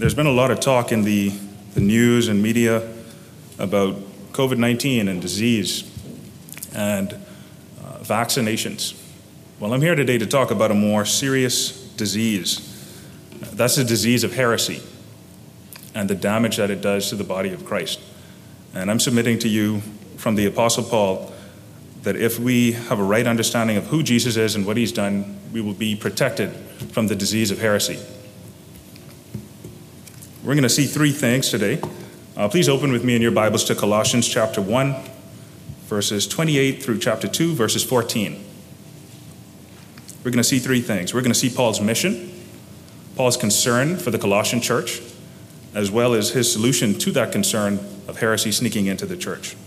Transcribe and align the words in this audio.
there's 0.00 0.14
been 0.14 0.26
a 0.26 0.32
lot 0.32 0.50
of 0.50 0.60
talk 0.60 0.92
in 0.92 1.02
the, 1.02 1.28
the 1.74 1.80
news 1.80 2.28
and 2.28 2.42
media 2.42 2.90
about 3.58 3.94
COVID 4.32 4.56
19 4.56 5.08
and 5.08 5.20
disease 5.20 5.84
and 6.74 7.12
uh, 7.12 7.98
vaccinations. 7.98 8.98
Well, 9.58 9.74
I'm 9.74 9.82
here 9.82 9.94
today 9.94 10.16
to 10.16 10.26
talk 10.26 10.50
about 10.50 10.70
a 10.70 10.74
more 10.74 11.04
serious 11.04 11.86
disease. 11.96 12.66
That's 13.52 13.76
the 13.76 13.84
disease 13.84 14.24
of 14.24 14.32
heresy 14.32 14.80
and 15.94 16.08
the 16.08 16.14
damage 16.14 16.56
that 16.56 16.70
it 16.70 16.80
does 16.80 17.10
to 17.10 17.16
the 17.16 17.24
body 17.24 17.52
of 17.52 17.66
Christ. 17.66 18.00
And 18.72 18.90
I'm 18.90 19.00
submitting 19.00 19.38
to 19.40 19.50
you 19.50 19.82
from 20.16 20.34
the 20.34 20.46
Apostle 20.46 20.84
Paul 20.84 21.30
that 22.04 22.16
if 22.16 22.38
we 22.38 22.72
have 22.72 23.00
a 23.00 23.04
right 23.04 23.26
understanding 23.26 23.76
of 23.76 23.88
who 23.88 24.02
Jesus 24.02 24.38
is 24.38 24.56
and 24.56 24.64
what 24.64 24.78
he's 24.78 24.92
done, 24.92 25.38
we 25.52 25.60
will 25.60 25.74
be 25.74 25.94
protected 25.94 26.52
from 26.92 27.08
the 27.08 27.14
disease 27.14 27.50
of 27.50 27.58
heresy. 27.58 27.98
We're 30.42 30.54
going 30.54 30.62
to 30.62 30.70
see 30.70 30.86
three 30.86 31.12
things 31.12 31.50
today. 31.50 31.82
Uh, 32.34 32.48
please 32.48 32.66
open 32.66 32.92
with 32.92 33.04
me 33.04 33.14
in 33.14 33.20
your 33.20 33.30
Bibles 33.30 33.62
to 33.64 33.74
Colossians 33.74 34.26
chapter 34.26 34.62
1, 34.62 34.96
verses 35.84 36.26
28 36.26 36.82
through 36.82 36.98
chapter 36.98 37.28
2, 37.28 37.52
verses 37.52 37.84
14. 37.84 38.42
We're 40.24 40.30
going 40.30 40.38
to 40.38 40.44
see 40.44 40.58
three 40.58 40.80
things. 40.80 41.12
We're 41.12 41.20
going 41.20 41.34
to 41.34 41.38
see 41.38 41.50
Paul's 41.50 41.82
mission, 41.82 42.32
Paul's 43.16 43.36
concern 43.36 43.98
for 43.98 44.10
the 44.10 44.18
Colossian 44.18 44.62
church, 44.62 45.02
as 45.74 45.90
well 45.90 46.14
as 46.14 46.30
his 46.30 46.50
solution 46.50 46.94
to 47.00 47.12
that 47.12 47.32
concern 47.32 47.78
of 48.08 48.20
heresy 48.20 48.50
sneaking 48.50 48.86
into 48.86 49.04
the 49.04 49.18
church. 49.18 49.58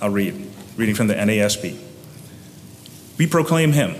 I'll 0.00 0.08
read, 0.08 0.50
reading 0.78 0.94
from 0.94 1.08
the 1.08 1.14
NASB. 1.14 1.78
We 3.18 3.26
proclaim 3.26 3.72
him, 3.72 3.96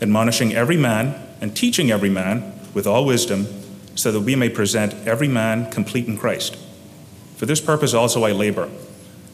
admonishing 0.00 0.54
every 0.54 0.76
man 0.76 1.20
and 1.40 1.56
teaching 1.56 1.90
every 1.90 2.08
man 2.08 2.52
with 2.72 2.86
all 2.86 3.04
wisdom, 3.04 3.48
so 3.94 4.12
that 4.12 4.20
we 4.20 4.36
may 4.36 4.48
present 4.48 4.94
every 5.06 5.28
man 5.28 5.70
complete 5.70 6.06
in 6.06 6.16
Christ. 6.16 6.56
For 7.36 7.46
this 7.46 7.60
purpose 7.60 7.94
also 7.94 8.24
I 8.24 8.32
labor, 8.32 8.70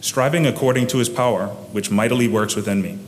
striving 0.01 0.47
according 0.47 0.87
to 0.89 0.99
his 0.99 1.09
power, 1.09 1.49
which 1.73 1.91
mightily 1.91 2.29
works 2.29 2.57
within 2.57 2.81
me. 2.83 2.99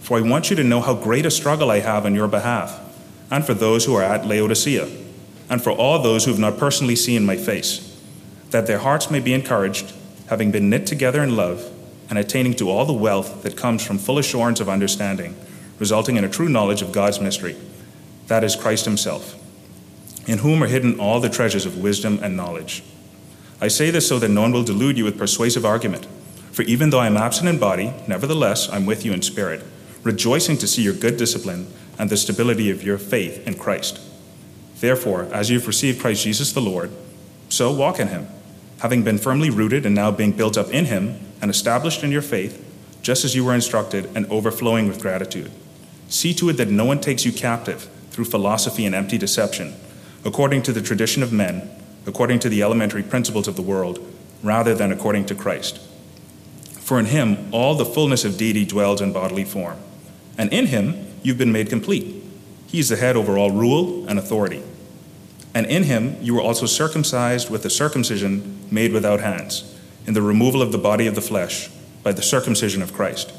For 0.00 0.18
I 0.18 0.22
want 0.22 0.50
you 0.50 0.56
to 0.56 0.64
know 0.64 0.80
how 0.80 0.94
great 0.94 1.26
a 1.26 1.30
struggle 1.30 1.70
I 1.70 1.80
have 1.80 2.04
on 2.04 2.14
your 2.14 2.28
behalf, 2.28 2.80
and 3.30 3.44
for 3.44 3.54
those 3.54 3.84
who 3.84 3.94
are 3.94 4.02
at 4.02 4.26
Laodicea, 4.26 4.88
and 5.48 5.62
for 5.62 5.70
all 5.70 5.98
those 5.98 6.24
who 6.24 6.30
have 6.30 6.40
not 6.40 6.58
personally 6.58 6.96
seen 6.96 7.24
my 7.24 7.36
face, 7.36 7.98
that 8.50 8.66
their 8.66 8.78
hearts 8.78 9.10
may 9.10 9.20
be 9.20 9.32
encouraged, 9.32 9.92
having 10.28 10.50
been 10.50 10.70
knit 10.70 10.86
together 10.86 11.22
in 11.22 11.36
love, 11.36 11.70
and 12.08 12.18
attaining 12.18 12.54
to 12.54 12.68
all 12.68 12.84
the 12.84 12.92
wealth 12.92 13.42
that 13.42 13.56
comes 13.56 13.84
from 13.84 13.98
full 13.98 14.18
assurance 14.18 14.60
of 14.60 14.68
understanding, 14.68 15.36
resulting 15.78 16.16
in 16.16 16.24
a 16.24 16.28
true 16.28 16.48
knowledge 16.48 16.82
of 16.82 16.92
God's 16.92 17.20
mystery, 17.20 17.56
that 18.26 18.44
is 18.44 18.56
Christ 18.56 18.84
Himself, 18.84 19.36
in 20.26 20.38
whom 20.38 20.62
are 20.62 20.68
hidden 20.68 20.98
all 20.98 21.20
the 21.20 21.28
treasures 21.28 21.66
of 21.66 21.82
wisdom 21.82 22.18
and 22.22 22.36
knowledge. 22.36 22.82
I 23.60 23.68
say 23.68 23.90
this 23.90 24.08
so 24.08 24.18
that 24.18 24.30
no 24.30 24.42
one 24.42 24.52
will 24.52 24.64
delude 24.64 24.98
you 24.98 25.04
with 25.04 25.18
persuasive 25.18 25.64
argument. 25.64 26.06
For 26.52 26.62
even 26.62 26.90
though 26.90 27.00
I 27.00 27.06
am 27.06 27.16
absent 27.16 27.48
in 27.48 27.58
body, 27.58 27.92
nevertheless 28.06 28.68
I'm 28.68 28.86
with 28.86 29.04
you 29.04 29.12
in 29.12 29.22
spirit 29.22 29.62
rejoicing 30.04 30.58
to 30.58 30.68
see 30.68 30.82
your 30.82 30.94
good 30.94 31.16
discipline 31.16 31.66
and 31.98 32.10
the 32.10 32.16
stability 32.16 32.70
of 32.70 32.84
your 32.84 32.98
faith 32.98 33.44
in 33.46 33.54
Christ. 33.54 33.98
Therefore, 34.80 35.24
as 35.32 35.50
you've 35.50 35.66
received 35.66 36.00
Christ 36.00 36.22
Jesus 36.22 36.52
the 36.52 36.60
Lord, 36.60 36.90
so 37.48 37.72
walk 37.72 37.98
in 37.98 38.08
him, 38.08 38.28
having 38.80 39.02
been 39.02 39.18
firmly 39.18 39.48
rooted 39.48 39.86
and 39.86 39.94
now 39.94 40.10
being 40.10 40.32
built 40.32 40.58
up 40.58 40.68
in 40.70 40.84
him 40.84 41.18
and 41.40 41.50
established 41.50 42.04
in 42.04 42.12
your 42.12 42.22
faith, 42.22 42.60
just 43.02 43.24
as 43.24 43.34
you 43.34 43.44
were 43.44 43.54
instructed 43.54 44.10
and 44.14 44.26
overflowing 44.26 44.88
with 44.88 45.00
gratitude. 45.00 45.50
See 46.08 46.34
to 46.34 46.50
it 46.50 46.54
that 46.54 46.68
no 46.68 46.84
one 46.84 47.00
takes 47.00 47.24
you 47.24 47.32
captive 47.32 47.88
through 48.10 48.26
philosophy 48.26 48.84
and 48.84 48.94
empty 48.94 49.18
deception, 49.18 49.74
according 50.24 50.62
to 50.62 50.72
the 50.72 50.82
tradition 50.82 51.22
of 51.22 51.32
men, 51.32 51.70
according 52.06 52.38
to 52.38 52.48
the 52.48 52.62
elementary 52.62 53.02
principles 53.02 53.48
of 53.48 53.56
the 53.56 53.62
world, 53.62 53.98
rather 54.42 54.74
than 54.74 54.92
according 54.92 55.26
to 55.26 55.34
Christ. 55.34 55.78
For 56.80 56.98
in 56.98 57.06
him 57.06 57.48
all 57.52 57.74
the 57.74 57.84
fullness 57.84 58.24
of 58.24 58.36
deity 58.36 58.64
dwells 58.64 59.00
in 59.00 59.12
bodily 59.12 59.44
form 59.44 59.78
and 60.36 60.52
in 60.52 60.66
him 60.66 61.06
you've 61.22 61.38
been 61.38 61.52
made 61.52 61.68
complete. 61.68 62.22
He 62.66 62.78
is 62.78 62.88
the 62.88 62.96
head 62.96 63.16
over 63.16 63.38
all 63.38 63.50
rule 63.50 64.06
and 64.08 64.18
authority. 64.18 64.62
And 65.54 65.66
in 65.66 65.84
him 65.84 66.16
you 66.20 66.34
were 66.34 66.42
also 66.42 66.66
circumcised 66.66 67.50
with 67.50 67.64
a 67.64 67.70
circumcision 67.70 68.58
made 68.70 68.92
without 68.92 69.20
hands, 69.20 69.78
in 70.06 70.14
the 70.14 70.22
removal 70.22 70.60
of 70.60 70.72
the 70.72 70.78
body 70.78 71.06
of 71.06 71.14
the 71.14 71.20
flesh, 71.20 71.70
by 72.02 72.12
the 72.12 72.22
circumcision 72.22 72.82
of 72.82 72.92
Christ, 72.92 73.32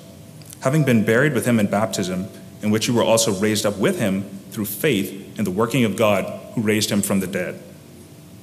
having 0.62 0.84
been 0.84 1.06
buried 1.06 1.34
with 1.34 1.46
him 1.46 1.60
in 1.60 1.68
baptism, 1.68 2.28
in 2.62 2.72
which 2.72 2.88
you 2.88 2.94
were 2.94 3.04
also 3.04 3.34
raised 3.34 3.66
up 3.66 3.78
with 3.78 4.00
him 4.00 4.24
through 4.52 4.66
faith 4.66 5.38
in 5.38 5.44
the 5.44 5.52
working 5.52 5.84
of 5.84 5.98
God 5.98 6.42
who 6.56 6.62
raised 6.62 6.90
him 6.90 7.02
from 7.02 7.20
the 7.20 7.28
dead. 7.28 7.62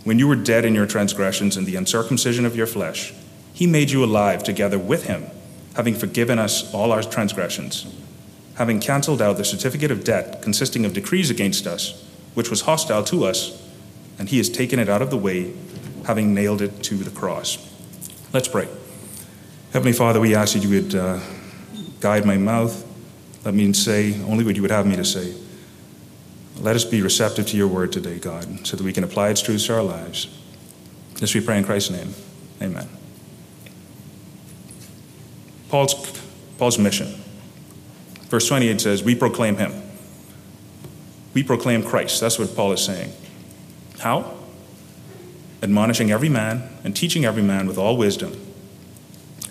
When 0.04 0.18
you 0.18 0.28
were 0.28 0.36
dead 0.36 0.64
in 0.64 0.74
your 0.74 0.86
transgressions 0.86 1.56
and 1.56 1.66
the 1.66 1.76
uncircumcision 1.76 2.44
of 2.44 2.56
your 2.56 2.66
flesh, 2.66 3.12
he 3.52 3.66
made 3.66 3.90
you 3.90 4.04
alive 4.04 4.42
together 4.42 4.78
with 4.78 5.06
him, 5.06 5.26
having 5.74 5.94
forgiven 5.94 6.38
us 6.38 6.72
all 6.72 6.92
our 6.92 7.02
transgressions 7.02 7.86
having 8.56 8.80
cancelled 8.80 9.22
out 9.22 9.36
the 9.36 9.44
certificate 9.44 9.90
of 9.90 10.04
debt 10.04 10.42
consisting 10.42 10.84
of 10.84 10.92
decrees 10.92 11.30
against 11.30 11.66
us, 11.66 12.08
which 12.34 12.50
was 12.50 12.62
hostile 12.62 13.02
to 13.04 13.24
us, 13.24 13.60
and 14.18 14.28
he 14.28 14.38
has 14.38 14.48
taken 14.48 14.78
it 14.78 14.88
out 14.88 15.02
of 15.02 15.10
the 15.10 15.16
way, 15.16 15.52
having 16.06 16.34
nailed 16.34 16.60
it 16.60 16.82
to 16.82 16.96
the 16.96 17.10
cross. 17.10 17.58
Let's 18.32 18.48
pray. 18.48 18.68
Heavenly 19.72 19.92
Father, 19.92 20.20
we 20.20 20.34
ask 20.34 20.52
that 20.54 20.62
you 20.62 20.82
would 20.82 20.94
uh, 20.94 21.20
guide 22.00 22.26
my 22.26 22.36
mouth. 22.36 22.86
Let 23.44 23.54
me 23.54 23.72
say 23.72 24.20
only 24.22 24.44
what 24.44 24.54
you 24.56 24.62
would 24.62 24.70
have 24.70 24.86
me 24.86 24.96
to 24.96 25.04
say. 25.04 25.34
Let 26.62 26.76
us 26.76 26.84
be 26.84 27.02
receptive 27.02 27.48
to 27.48 27.56
your 27.56 27.66
word 27.66 27.90
today, 27.90 28.20
God, 28.20 28.64
so 28.64 28.76
that 28.76 28.84
we 28.84 28.92
can 28.92 29.02
apply 29.02 29.30
its 29.30 29.42
truths 29.42 29.66
to 29.66 29.74
our 29.74 29.82
lives. 29.82 30.28
This 31.14 31.34
we 31.34 31.40
pray 31.40 31.58
in 31.58 31.64
Christ's 31.64 31.90
name. 31.90 32.14
Amen. 32.62 32.88
Paul's, 35.68 36.22
Paul's 36.58 36.78
mission. 36.78 37.20
Verse 38.28 38.46
28 38.46 38.80
says, 38.80 39.02
We 39.02 39.16
proclaim 39.16 39.56
him. 39.56 39.72
We 41.34 41.42
proclaim 41.42 41.82
Christ. 41.82 42.20
That's 42.20 42.38
what 42.38 42.54
Paul 42.54 42.70
is 42.70 42.84
saying. 42.84 43.12
How? 43.98 44.32
Admonishing 45.64 46.12
every 46.12 46.28
man 46.28 46.68
and 46.84 46.94
teaching 46.94 47.24
every 47.24 47.42
man 47.42 47.66
with 47.66 47.76
all 47.76 47.96
wisdom. 47.96 48.38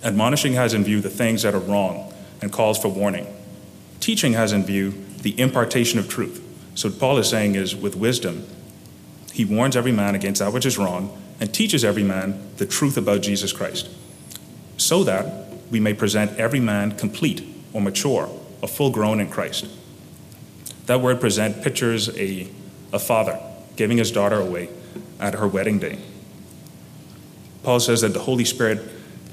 Admonishing 0.02 0.54
has 0.54 0.74
in 0.74 0.86
view 0.86 1.02
the 1.02 1.10
things 1.10 1.42
that 1.42 1.54
are 1.54 1.60
wrong 1.60 2.14
and 2.42 2.54
calls 2.54 2.80
for 2.80 2.88
warning. 2.88 3.28
Teaching 4.00 4.32
has 4.32 4.54
in 4.54 4.64
view 4.64 4.94
the 5.24 5.38
impartation 5.38 6.00
of 6.00 6.08
truth. 6.08 6.48
So, 6.76 6.90
Paul 6.90 7.18
is 7.18 7.30
saying 7.30 7.56
is, 7.56 7.76
with 7.76 7.96
wisdom, 7.96 8.48
he 9.34 9.46
warns 9.46 9.76
every 9.76 9.92
man 9.92 10.16
against 10.16 10.40
that 10.40 10.54
which 10.54 10.66
is 10.66 10.78
wrong 10.78 11.18
and 11.40 11.54
teaches 11.54 11.84
every 11.84 12.04
man 12.04 12.40
the 12.58 12.66
truth 12.66 12.98
about 12.98 13.22
Jesus 13.22 13.52
Christ, 13.52 13.90
so 14.78 15.04
that 15.04 15.48
we 15.72 15.80
may 15.80 15.94
present 15.94 16.38
every 16.38 16.60
man 16.60 16.92
complete 16.92 17.44
or 17.74 17.82
mature 17.82 18.30
a 18.62 18.68
full 18.68 18.92
grown 18.92 19.20
in 19.20 19.30
Christ. 19.30 19.68
That 20.86 21.02
word 21.02 21.20
present 21.20 21.64
pictures 21.64 22.10
a, 22.18 22.48
a 22.92 23.00
father 23.00 23.40
giving 23.76 23.98
his 23.98 24.12
daughter 24.12 24.40
away 24.40 24.70
at 25.20 25.34
her 25.36 25.48
wedding 25.48 25.80
day. 25.80 25.98
Paul 27.64 27.80
says 27.80 28.02
that 28.02 28.14
the 28.14 28.20
Holy 28.20 28.46
Spirit 28.46 28.82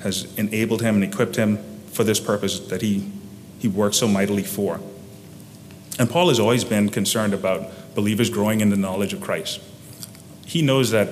has 0.03 0.32
enabled 0.38 0.82
him 0.82 0.94
and 0.94 1.04
equipped 1.04 1.37
him 1.37 1.59
for 1.88 2.04
this 2.04 2.21
purpose 2.21 2.60
that 2.69 2.82
he, 2.82 3.10
he 3.59 3.69
works 3.69 3.97
so 3.97 4.06
mightily 4.06 4.44
for. 4.44 4.81
And 5.98 6.09
Paul 6.09 6.28
has 6.28 6.38
always 6.38 6.64
been 6.64 6.88
concerned 6.88 7.34
about 7.34 7.94
believers 7.94 8.31
growing 8.31 8.60
in 8.60 8.70
the 8.70 8.76
knowledge 8.76 9.12
of 9.12 9.20
Christ. 9.20 9.60
He 10.47 10.62
knows 10.62 10.91
that 10.92 11.09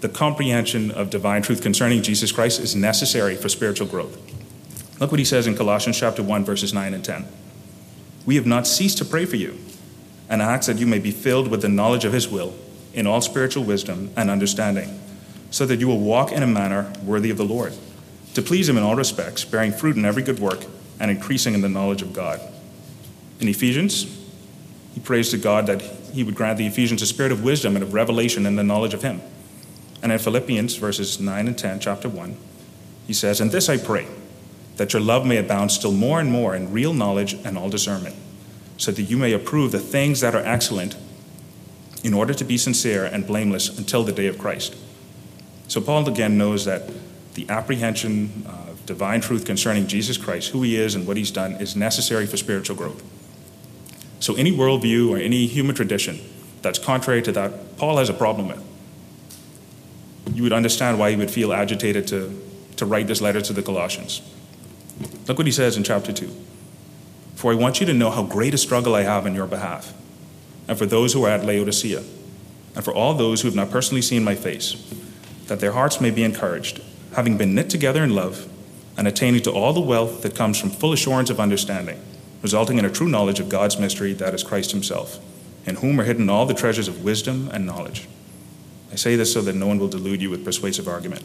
the 0.00 0.08
comprehension 0.08 0.90
of 0.90 1.10
divine 1.10 1.42
truth 1.42 1.62
concerning 1.62 2.02
Jesus 2.02 2.32
Christ 2.32 2.60
is 2.60 2.74
necessary 2.74 3.36
for 3.36 3.48
spiritual 3.48 3.86
growth. 3.86 4.18
Look 5.00 5.10
what 5.10 5.18
he 5.18 5.24
says 5.24 5.46
in 5.46 5.56
Colossians 5.56 5.98
chapter 5.98 6.22
1 6.22 6.44
verses 6.44 6.72
9 6.72 6.94
and 6.94 7.04
10. 7.04 7.26
We 8.24 8.36
have 8.36 8.46
not 8.46 8.66
ceased 8.66 8.98
to 8.98 9.04
pray 9.04 9.24
for 9.24 9.36
you 9.36 9.58
and 10.28 10.42
ask 10.42 10.66
that 10.66 10.78
you 10.78 10.86
may 10.86 10.98
be 10.98 11.10
filled 11.10 11.48
with 11.48 11.62
the 11.62 11.68
knowledge 11.68 12.04
of 12.04 12.12
his 12.12 12.28
will 12.28 12.54
in 12.92 13.06
all 13.06 13.20
spiritual 13.20 13.62
wisdom 13.62 14.10
and 14.16 14.30
understanding, 14.30 14.98
so 15.50 15.66
that 15.66 15.78
you 15.78 15.86
will 15.86 16.00
walk 16.00 16.32
in 16.32 16.42
a 16.42 16.46
manner 16.46 16.92
worthy 17.04 17.30
of 17.30 17.36
the 17.36 17.44
Lord, 17.44 17.74
to 18.34 18.42
please 18.42 18.68
him 18.68 18.76
in 18.76 18.82
all 18.82 18.96
respects, 18.96 19.44
bearing 19.44 19.70
fruit 19.70 19.96
in 19.96 20.04
every 20.04 20.22
good 20.22 20.40
work 20.40 20.64
and 20.98 21.10
increasing 21.10 21.54
in 21.54 21.60
the 21.60 21.68
knowledge 21.68 22.02
of 22.02 22.12
God. 22.12 22.40
In 23.40 23.48
Ephesians, 23.48 24.04
he 24.94 25.00
prays 25.00 25.30
to 25.30 25.36
God 25.36 25.66
that 25.66 25.82
he 25.82 26.24
would 26.24 26.34
grant 26.34 26.58
the 26.58 26.66
Ephesians 26.66 27.02
a 27.02 27.06
spirit 27.06 27.32
of 27.32 27.44
wisdom 27.44 27.76
and 27.76 27.82
of 27.82 27.92
revelation 27.92 28.46
and 28.46 28.58
the 28.58 28.64
knowledge 28.64 28.94
of 28.94 29.02
him. 29.02 29.20
And 30.02 30.10
in 30.10 30.18
Philippians 30.18 30.76
verses 30.76 31.20
9 31.20 31.48
and 31.48 31.58
10, 31.58 31.80
chapter 31.80 32.08
1, 32.08 32.36
he 33.06 33.12
says, 33.12 33.40
And 33.40 33.50
this 33.50 33.68
I 33.68 33.76
pray 33.76 34.06
that 34.76 34.92
your 34.92 35.02
love 35.02 35.26
may 35.26 35.36
abound 35.36 35.72
still 35.72 35.92
more 35.92 36.20
and 36.20 36.30
more 36.30 36.54
in 36.54 36.72
real 36.72 36.92
knowledge 36.92 37.34
and 37.34 37.56
all 37.56 37.68
discernment, 37.70 38.14
so 38.76 38.90
that 38.92 39.02
you 39.02 39.16
may 39.16 39.32
approve 39.32 39.72
the 39.72 39.78
things 39.78 40.20
that 40.20 40.34
are 40.34 40.44
excellent 40.44 40.96
in 42.04 42.14
order 42.14 42.34
to 42.34 42.44
be 42.44 42.58
sincere 42.58 43.04
and 43.04 43.26
blameless 43.26 43.78
until 43.78 44.04
the 44.04 44.12
day 44.12 44.26
of 44.26 44.38
Christ. 44.38 44.76
So, 45.68 45.80
Paul 45.80 46.08
again 46.08 46.38
knows 46.38 46.64
that 46.66 46.90
the 47.34 47.48
apprehension 47.48 48.44
of 48.46 48.84
divine 48.86 49.20
truth 49.20 49.44
concerning 49.44 49.86
Jesus 49.86 50.16
Christ, 50.16 50.50
who 50.50 50.62
he 50.62 50.76
is 50.76 50.94
and 50.94 51.06
what 51.06 51.16
he's 51.16 51.30
done, 51.30 51.54
is 51.54 51.74
necessary 51.74 52.26
for 52.26 52.36
spiritual 52.36 52.76
growth. 52.76 53.02
So, 54.20 54.34
any 54.34 54.52
worldview 54.52 55.10
or 55.10 55.18
any 55.18 55.46
human 55.46 55.74
tradition 55.74 56.20
that's 56.62 56.78
contrary 56.78 57.22
to 57.22 57.32
that, 57.32 57.76
Paul 57.76 57.98
has 57.98 58.08
a 58.08 58.14
problem 58.14 58.48
with. 58.48 58.62
You 60.34 60.42
would 60.42 60.52
understand 60.52 60.98
why 60.98 61.10
he 61.10 61.16
would 61.16 61.30
feel 61.30 61.52
agitated 61.52 62.08
to, 62.08 62.42
to 62.76 62.86
write 62.86 63.06
this 63.06 63.20
letter 63.20 63.40
to 63.40 63.52
the 63.52 63.62
Colossians. 63.62 64.22
Look 65.28 65.38
what 65.38 65.46
he 65.46 65.52
says 65.52 65.76
in 65.76 65.84
chapter 65.84 66.12
2. 66.12 66.30
For 67.34 67.52
I 67.52 67.54
want 67.54 67.80
you 67.80 67.86
to 67.86 67.94
know 67.94 68.10
how 68.10 68.22
great 68.22 68.54
a 68.54 68.58
struggle 68.58 68.94
I 68.94 69.02
have 69.02 69.26
in 69.26 69.34
your 69.34 69.46
behalf, 69.46 69.92
and 70.66 70.78
for 70.78 70.86
those 70.86 71.12
who 71.12 71.24
are 71.24 71.30
at 71.30 71.44
Laodicea, 71.44 72.02
and 72.74 72.84
for 72.84 72.94
all 72.94 73.14
those 73.14 73.42
who 73.42 73.48
have 73.48 73.54
not 73.54 73.70
personally 73.70 74.02
seen 74.02 74.24
my 74.24 74.34
face, 74.34 74.74
that 75.46 75.60
their 75.60 75.72
hearts 75.72 76.00
may 76.00 76.10
be 76.10 76.24
encouraged, 76.24 76.80
having 77.14 77.36
been 77.36 77.54
knit 77.54 77.70
together 77.70 78.02
in 78.02 78.14
love, 78.14 78.48
and 78.96 79.06
attaining 79.06 79.42
to 79.42 79.52
all 79.52 79.72
the 79.72 79.80
wealth 79.80 80.22
that 80.22 80.34
comes 80.34 80.58
from 80.58 80.70
full 80.70 80.92
assurance 80.92 81.30
of 81.30 81.38
understanding, 81.38 82.00
resulting 82.46 82.78
in 82.78 82.84
a 82.84 82.90
true 82.90 83.08
knowledge 83.08 83.40
of 83.40 83.48
God's 83.48 83.76
mystery, 83.76 84.12
that 84.12 84.32
is 84.32 84.44
Christ 84.44 84.70
Himself, 84.70 85.18
in 85.66 85.74
whom 85.74 86.00
are 86.00 86.04
hidden 86.04 86.30
all 86.30 86.46
the 86.46 86.54
treasures 86.54 86.86
of 86.86 87.02
wisdom 87.02 87.50
and 87.52 87.66
knowledge. 87.66 88.06
I 88.92 88.94
say 88.94 89.16
this 89.16 89.32
so 89.32 89.42
that 89.42 89.56
no 89.56 89.66
one 89.66 89.80
will 89.80 89.88
delude 89.88 90.22
you 90.22 90.30
with 90.30 90.44
persuasive 90.44 90.86
argument. 90.86 91.24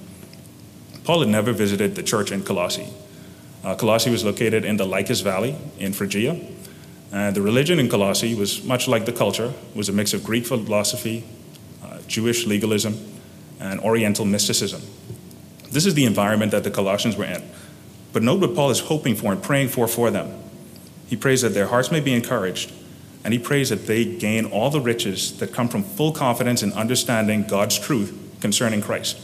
Paul 1.03 1.19
had 1.19 1.29
never 1.29 1.51
visited 1.51 1.93
the 1.93 2.01
church 2.01 2.31
in 2.31 2.41
Colossae. 2.43 2.87
Uh, 3.63 3.75
Colossae 3.75 4.09
was 4.09 4.23
located 4.23 4.65
in 4.65 4.77
the 4.77 4.85
Lycus 4.87 5.21
Valley 5.21 5.55
in 5.77 5.93
Phrygia. 5.93 6.41
And 7.11 7.35
the 7.35 7.41
religion 7.43 7.77
in 7.77 7.87
Colossae 7.87 8.33
was 8.33 8.63
much 8.63 8.87
like 8.87 9.05
the 9.05 9.13
culture, 9.13 9.53
was 9.75 9.89
a 9.89 9.93
mix 9.93 10.15
of 10.15 10.23
Greek 10.23 10.47
philosophy, 10.47 11.23
uh, 11.83 11.99
Jewish 12.07 12.47
legalism, 12.47 12.97
and 13.59 13.79
Oriental 13.81 14.25
mysticism. 14.25 14.81
This 15.69 15.85
is 15.85 15.93
the 15.93 16.05
environment 16.05 16.51
that 16.51 16.63
the 16.63 16.71
Colossians 16.71 17.15
were 17.15 17.25
in. 17.25 17.43
But 18.11 18.23
note 18.23 18.41
what 18.41 18.55
Paul 18.55 18.71
is 18.71 18.79
hoping 18.79 19.15
for 19.15 19.31
and 19.31 19.43
praying 19.43 19.67
for 19.67 19.87
for 19.87 20.09
them. 20.09 20.41
He 21.11 21.17
prays 21.17 21.41
that 21.41 21.53
their 21.53 21.67
hearts 21.67 21.91
may 21.91 21.99
be 21.99 22.13
encouraged, 22.13 22.71
and 23.25 23.33
he 23.33 23.37
prays 23.37 23.67
that 23.67 23.85
they 23.85 24.05
gain 24.05 24.45
all 24.45 24.69
the 24.69 24.79
riches 24.79 25.37
that 25.39 25.51
come 25.51 25.67
from 25.67 25.83
full 25.83 26.13
confidence 26.13 26.63
in 26.63 26.71
understanding 26.71 27.43
God's 27.43 27.77
truth 27.77 28.17
concerning 28.39 28.81
Christ. 28.81 29.19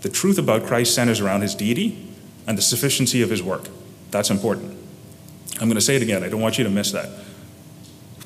The 0.00 0.08
truth 0.08 0.36
about 0.36 0.66
Christ 0.66 0.96
centers 0.96 1.20
around 1.20 1.42
his 1.42 1.54
deity 1.54 2.12
and 2.44 2.58
the 2.58 2.62
sufficiency 2.62 3.22
of 3.22 3.30
his 3.30 3.40
work. 3.40 3.68
That's 4.10 4.30
important. 4.30 4.76
I'm 5.60 5.68
going 5.68 5.76
to 5.76 5.80
say 5.80 5.94
it 5.94 6.02
again, 6.02 6.24
I 6.24 6.28
don't 6.28 6.40
want 6.40 6.58
you 6.58 6.64
to 6.64 6.70
miss 6.70 6.90
that. 6.90 7.08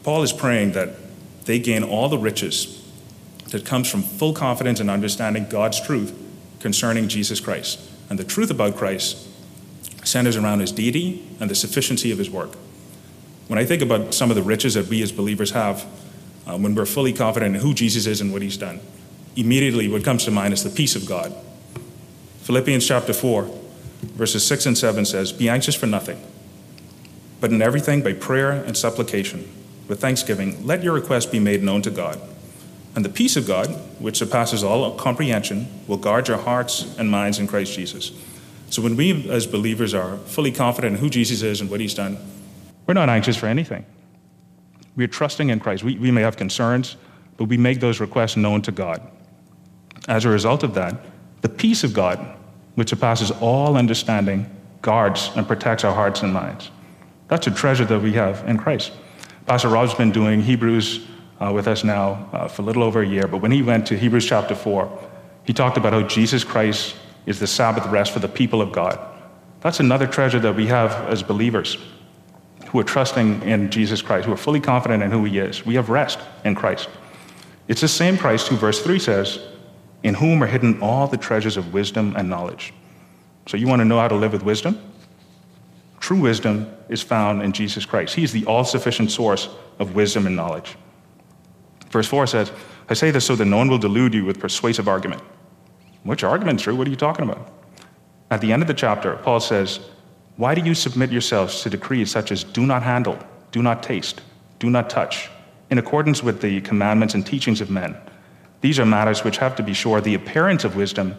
Paul 0.02 0.22
is 0.22 0.32
praying 0.32 0.72
that 0.72 0.88
they 1.44 1.58
gain 1.58 1.82
all 1.82 2.08
the 2.08 2.16
riches 2.16 2.82
that 3.48 3.66
comes 3.66 3.90
from 3.90 4.00
full 4.00 4.32
confidence 4.32 4.80
in 4.80 4.88
understanding 4.88 5.46
God's 5.50 5.82
truth 5.82 6.18
concerning 6.60 7.08
Jesus 7.08 7.40
Christ. 7.40 7.78
And 8.08 8.18
the 8.18 8.24
truth 8.24 8.50
about 8.50 8.76
Christ 8.76 9.28
centers 10.02 10.38
around 10.38 10.60
his 10.60 10.72
deity 10.72 11.28
and 11.40 11.50
the 11.50 11.54
sufficiency 11.54 12.10
of 12.10 12.16
his 12.16 12.30
work. 12.30 12.56
When 13.50 13.58
I 13.58 13.64
think 13.64 13.82
about 13.82 14.14
some 14.14 14.30
of 14.30 14.36
the 14.36 14.44
riches 14.44 14.74
that 14.74 14.86
we 14.86 15.02
as 15.02 15.10
believers 15.10 15.50
have, 15.50 15.84
uh, 16.46 16.56
when 16.56 16.76
we're 16.76 16.86
fully 16.86 17.12
confident 17.12 17.56
in 17.56 17.60
who 17.60 17.74
Jesus 17.74 18.06
is 18.06 18.20
and 18.20 18.32
what 18.32 18.42
he's 18.42 18.56
done, 18.56 18.78
immediately 19.34 19.88
what 19.88 20.04
comes 20.04 20.24
to 20.26 20.30
mind 20.30 20.54
is 20.54 20.62
the 20.62 20.70
peace 20.70 20.94
of 20.94 21.04
God. 21.04 21.34
Philippians 22.42 22.86
chapter 22.86 23.12
4, 23.12 23.50
verses 24.14 24.46
6 24.46 24.66
and 24.66 24.78
7 24.78 25.04
says, 25.04 25.32
Be 25.32 25.48
anxious 25.48 25.74
for 25.74 25.86
nothing, 25.86 26.24
but 27.40 27.50
in 27.50 27.60
everything 27.60 28.04
by 28.04 28.12
prayer 28.12 28.52
and 28.52 28.76
supplication, 28.76 29.52
with 29.88 30.00
thanksgiving, 30.00 30.64
let 30.64 30.84
your 30.84 30.94
requests 30.94 31.26
be 31.26 31.40
made 31.40 31.64
known 31.64 31.82
to 31.82 31.90
God. 31.90 32.20
And 32.94 33.04
the 33.04 33.08
peace 33.08 33.36
of 33.36 33.48
God, 33.48 33.66
which 33.98 34.18
surpasses 34.18 34.62
all 34.62 34.94
comprehension, 34.94 35.66
will 35.88 35.96
guard 35.96 36.28
your 36.28 36.38
hearts 36.38 36.96
and 36.98 37.10
minds 37.10 37.40
in 37.40 37.48
Christ 37.48 37.74
Jesus. 37.74 38.12
So 38.68 38.80
when 38.80 38.94
we 38.94 39.28
as 39.28 39.48
believers 39.48 39.92
are 39.92 40.18
fully 40.18 40.52
confident 40.52 40.94
in 40.94 41.00
who 41.00 41.10
Jesus 41.10 41.42
is 41.42 41.60
and 41.60 41.68
what 41.68 41.80
he's 41.80 41.94
done, 41.94 42.16
we're 42.90 42.94
not 42.94 43.08
anxious 43.08 43.36
for 43.36 43.46
anything. 43.46 43.86
We're 44.96 45.06
trusting 45.06 45.48
in 45.48 45.60
Christ. 45.60 45.84
We, 45.84 45.96
we 45.98 46.10
may 46.10 46.22
have 46.22 46.36
concerns, 46.36 46.96
but 47.36 47.44
we 47.44 47.56
make 47.56 47.78
those 47.78 48.00
requests 48.00 48.36
known 48.36 48.62
to 48.62 48.72
God. 48.72 49.00
As 50.08 50.24
a 50.24 50.28
result 50.28 50.64
of 50.64 50.74
that, 50.74 50.96
the 51.40 51.48
peace 51.48 51.84
of 51.84 51.94
God, 51.94 52.18
which 52.74 52.88
surpasses 52.88 53.30
all 53.40 53.76
understanding, 53.76 54.44
guards 54.82 55.30
and 55.36 55.46
protects 55.46 55.84
our 55.84 55.94
hearts 55.94 56.22
and 56.22 56.34
minds. 56.34 56.72
That's 57.28 57.46
a 57.46 57.52
treasure 57.52 57.84
that 57.84 58.00
we 58.00 58.12
have 58.14 58.42
in 58.48 58.58
Christ. 58.58 58.90
Pastor 59.46 59.68
Rob's 59.68 59.94
been 59.94 60.10
doing 60.10 60.42
Hebrews 60.42 61.06
uh, 61.38 61.52
with 61.54 61.68
us 61.68 61.84
now 61.84 62.28
uh, 62.32 62.48
for 62.48 62.62
a 62.62 62.64
little 62.64 62.82
over 62.82 63.02
a 63.02 63.06
year, 63.06 63.28
but 63.28 63.40
when 63.40 63.52
he 63.52 63.62
went 63.62 63.86
to 63.86 63.96
Hebrews 63.96 64.26
chapter 64.26 64.56
4, 64.56 65.08
he 65.44 65.52
talked 65.52 65.76
about 65.76 65.92
how 65.92 66.02
Jesus 66.02 66.42
Christ 66.42 66.96
is 67.24 67.38
the 67.38 67.46
Sabbath 67.46 67.86
rest 67.86 68.10
for 68.10 68.18
the 68.18 68.26
people 68.26 68.60
of 68.60 68.72
God. 68.72 68.98
That's 69.60 69.78
another 69.78 70.08
treasure 70.08 70.40
that 70.40 70.56
we 70.56 70.66
have 70.66 70.90
as 71.08 71.22
believers 71.22 71.78
who 72.70 72.78
are 72.78 72.84
trusting 72.84 73.42
in 73.42 73.70
Jesus 73.70 74.00
Christ, 74.00 74.26
who 74.26 74.32
are 74.32 74.36
fully 74.36 74.60
confident 74.60 75.02
in 75.02 75.10
who 75.10 75.24
he 75.24 75.38
is. 75.38 75.66
We 75.66 75.74
have 75.74 75.90
rest 75.90 76.20
in 76.44 76.54
Christ. 76.54 76.88
It's 77.66 77.80
the 77.80 77.88
same 77.88 78.16
Christ 78.16 78.48
who, 78.48 78.56
verse 78.56 78.80
3 78.82 78.98
says, 78.98 79.40
in 80.02 80.14
whom 80.14 80.42
are 80.42 80.46
hidden 80.46 80.80
all 80.80 81.06
the 81.06 81.16
treasures 81.16 81.56
of 81.56 81.72
wisdom 81.72 82.14
and 82.16 82.30
knowledge. 82.30 82.72
So, 83.46 83.56
you 83.56 83.66
want 83.66 83.80
to 83.80 83.84
know 83.84 83.98
how 83.98 84.08
to 84.08 84.14
live 84.14 84.32
with 84.32 84.44
wisdom? 84.44 84.80
True 85.98 86.18
wisdom 86.18 86.72
is 86.88 87.02
found 87.02 87.42
in 87.42 87.52
Jesus 87.52 87.84
Christ. 87.84 88.14
He 88.14 88.22
is 88.22 88.32
the 88.32 88.46
all 88.46 88.64
sufficient 88.64 89.10
source 89.10 89.48
of 89.78 89.94
wisdom 89.94 90.26
and 90.26 90.36
knowledge. 90.36 90.76
Verse 91.90 92.06
4 92.06 92.26
says, 92.28 92.52
I 92.88 92.94
say 92.94 93.10
this 93.10 93.26
so 93.26 93.36
that 93.36 93.44
no 93.44 93.56
one 93.56 93.68
will 93.68 93.78
delude 93.78 94.14
you 94.14 94.24
with 94.24 94.38
persuasive 94.38 94.88
argument. 94.88 95.22
Which 96.04 96.24
argument, 96.24 96.60
true? 96.60 96.76
What 96.76 96.86
are 96.86 96.90
you 96.90 96.96
talking 96.96 97.28
about? 97.28 97.52
At 98.30 98.40
the 98.40 98.52
end 98.52 98.62
of 98.62 98.68
the 98.68 98.74
chapter, 98.74 99.16
Paul 99.16 99.40
says, 99.40 99.80
Why 100.40 100.54
do 100.54 100.62
you 100.62 100.74
submit 100.74 101.12
yourselves 101.12 101.60
to 101.60 101.68
decrees 101.68 102.10
such 102.10 102.32
as 102.32 102.44
do 102.44 102.64
not 102.64 102.82
handle, 102.82 103.18
do 103.52 103.62
not 103.62 103.82
taste, 103.82 104.22
do 104.58 104.70
not 104.70 104.88
touch, 104.88 105.28
in 105.68 105.76
accordance 105.76 106.22
with 106.22 106.40
the 106.40 106.62
commandments 106.62 107.12
and 107.12 107.26
teachings 107.26 107.60
of 107.60 107.68
men? 107.68 107.94
These 108.62 108.78
are 108.78 108.86
matters 108.86 109.22
which 109.22 109.36
have 109.36 109.54
to 109.56 109.62
be 109.62 109.74
sure 109.74 110.00
the 110.00 110.14
appearance 110.14 110.64
of 110.64 110.76
wisdom 110.76 111.14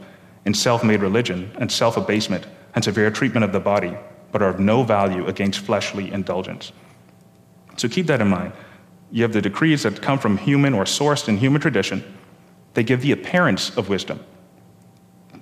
in 0.45 0.55
self 0.55 0.83
made 0.83 1.03
religion 1.03 1.51
and 1.59 1.71
self 1.71 1.97
abasement 1.97 2.47
and 2.73 2.83
severe 2.83 3.11
treatment 3.11 3.43
of 3.43 3.51
the 3.51 3.59
body, 3.59 3.95
but 4.31 4.41
are 4.41 4.49
of 4.49 4.59
no 4.59 4.81
value 4.81 5.27
against 5.27 5.59
fleshly 5.59 6.11
indulgence. 6.11 6.71
So 7.77 7.87
keep 7.87 8.07
that 8.07 8.21
in 8.21 8.27
mind. 8.27 8.53
You 9.11 9.21
have 9.21 9.33
the 9.33 9.41
decrees 9.43 9.83
that 9.83 10.01
come 10.01 10.17
from 10.17 10.39
human 10.39 10.73
or 10.73 10.85
sourced 10.85 11.29
in 11.29 11.37
human 11.37 11.61
tradition. 11.61 12.03
They 12.73 12.83
give 12.83 13.03
the 13.03 13.11
appearance 13.11 13.77
of 13.77 13.87
wisdom, 13.87 14.25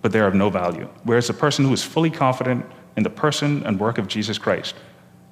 but 0.01 0.12
they're 0.12 0.27
of 0.27 0.36
no 0.36 0.50
value. 0.50 0.89
Whereas 1.05 1.27
the 1.27 1.33
person 1.33 1.63
who 1.63 1.71
is 1.71 1.81
fully 1.81 2.09
confident 2.09 2.65
in 2.99 3.03
the 3.03 3.09
person 3.09 3.65
and 3.65 3.79
work 3.79 3.97
of 3.97 4.09
Jesus 4.09 4.37
Christ, 4.37 4.75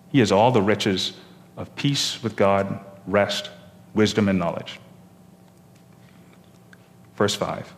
he 0.09 0.19
has 0.19 0.31
all 0.31 0.51
the 0.51 0.61
riches 0.61 1.11
of 1.57 1.75
peace 1.75 2.23
with 2.23 2.37
God, 2.37 2.79
rest, 3.05 3.49
wisdom, 3.93 4.29
and 4.29 4.39
knowledge. 4.39 4.79
Verse 7.17 7.35
5 7.35 7.73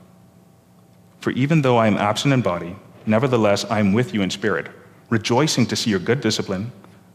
For 1.21 1.31
even 1.31 1.63
though 1.63 1.77
I 1.77 1.87
am 1.87 1.97
absent 1.97 2.35
in 2.35 2.43
body, 2.43 2.75
nevertheless 3.07 3.65
I 3.65 3.79
am 3.79 3.91
with 3.91 4.13
you 4.13 4.21
in 4.21 4.29
spirit, 4.29 4.67
rejoicing 5.09 5.65
to 5.65 5.75
see 5.75 5.89
your 5.89 5.99
good 5.99 6.21
discipline 6.21 6.71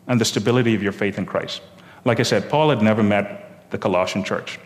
and 0.09 0.21
the 0.21 0.25
stability 0.25 0.75
of 0.75 0.83
your 0.83 0.91
faith 0.91 1.17
in 1.17 1.27
Christ. 1.27 1.63
Like 2.05 2.19
I 2.19 2.25
said, 2.25 2.51
Paul 2.51 2.71
had 2.71 2.83
never 2.83 3.05
met 3.05 3.71
the 3.71 3.79
Colossian 3.79 4.25
church, 4.25 4.59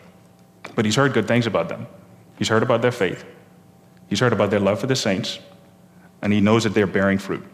but 0.74 0.86
he's 0.86 0.96
heard 0.96 1.12
good 1.12 1.28
things 1.28 1.46
about 1.46 1.68
them. 1.68 1.86
He's 2.38 2.48
heard 2.48 2.62
about 2.62 2.80
their 2.80 2.90
faith, 3.04 3.26
he's 4.08 4.20
heard 4.20 4.32
about 4.32 4.48
their 4.48 4.60
love 4.60 4.80
for 4.80 4.86
the 4.86 4.96
saints, 4.96 5.40
and 6.22 6.32
he 6.32 6.40
knows 6.40 6.64
that 6.64 6.72
they're 6.72 6.86
bearing 6.86 7.18
fruit. 7.18 7.44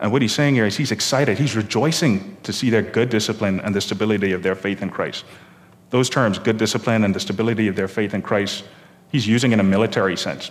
And 0.00 0.12
what 0.12 0.22
he's 0.22 0.34
saying 0.34 0.54
here 0.54 0.66
is 0.66 0.76
he's 0.76 0.92
excited, 0.92 1.38
he's 1.38 1.56
rejoicing 1.56 2.36
to 2.44 2.52
see 2.52 2.70
their 2.70 2.82
good 2.82 3.08
discipline 3.08 3.60
and 3.60 3.74
the 3.74 3.80
stability 3.80 4.32
of 4.32 4.42
their 4.42 4.54
faith 4.54 4.82
in 4.82 4.90
Christ. 4.90 5.24
Those 5.90 6.08
terms, 6.08 6.38
good 6.38 6.56
discipline 6.56 7.04
and 7.04 7.14
the 7.14 7.20
stability 7.20 7.66
of 7.66 7.74
their 7.74 7.88
faith 7.88 8.14
in 8.14 8.22
Christ, 8.22 8.64
he's 9.10 9.26
using 9.26 9.52
in 9.52 9.60
a 9.60 9.64
military 9.64 10.16
sense. 10.16 10.50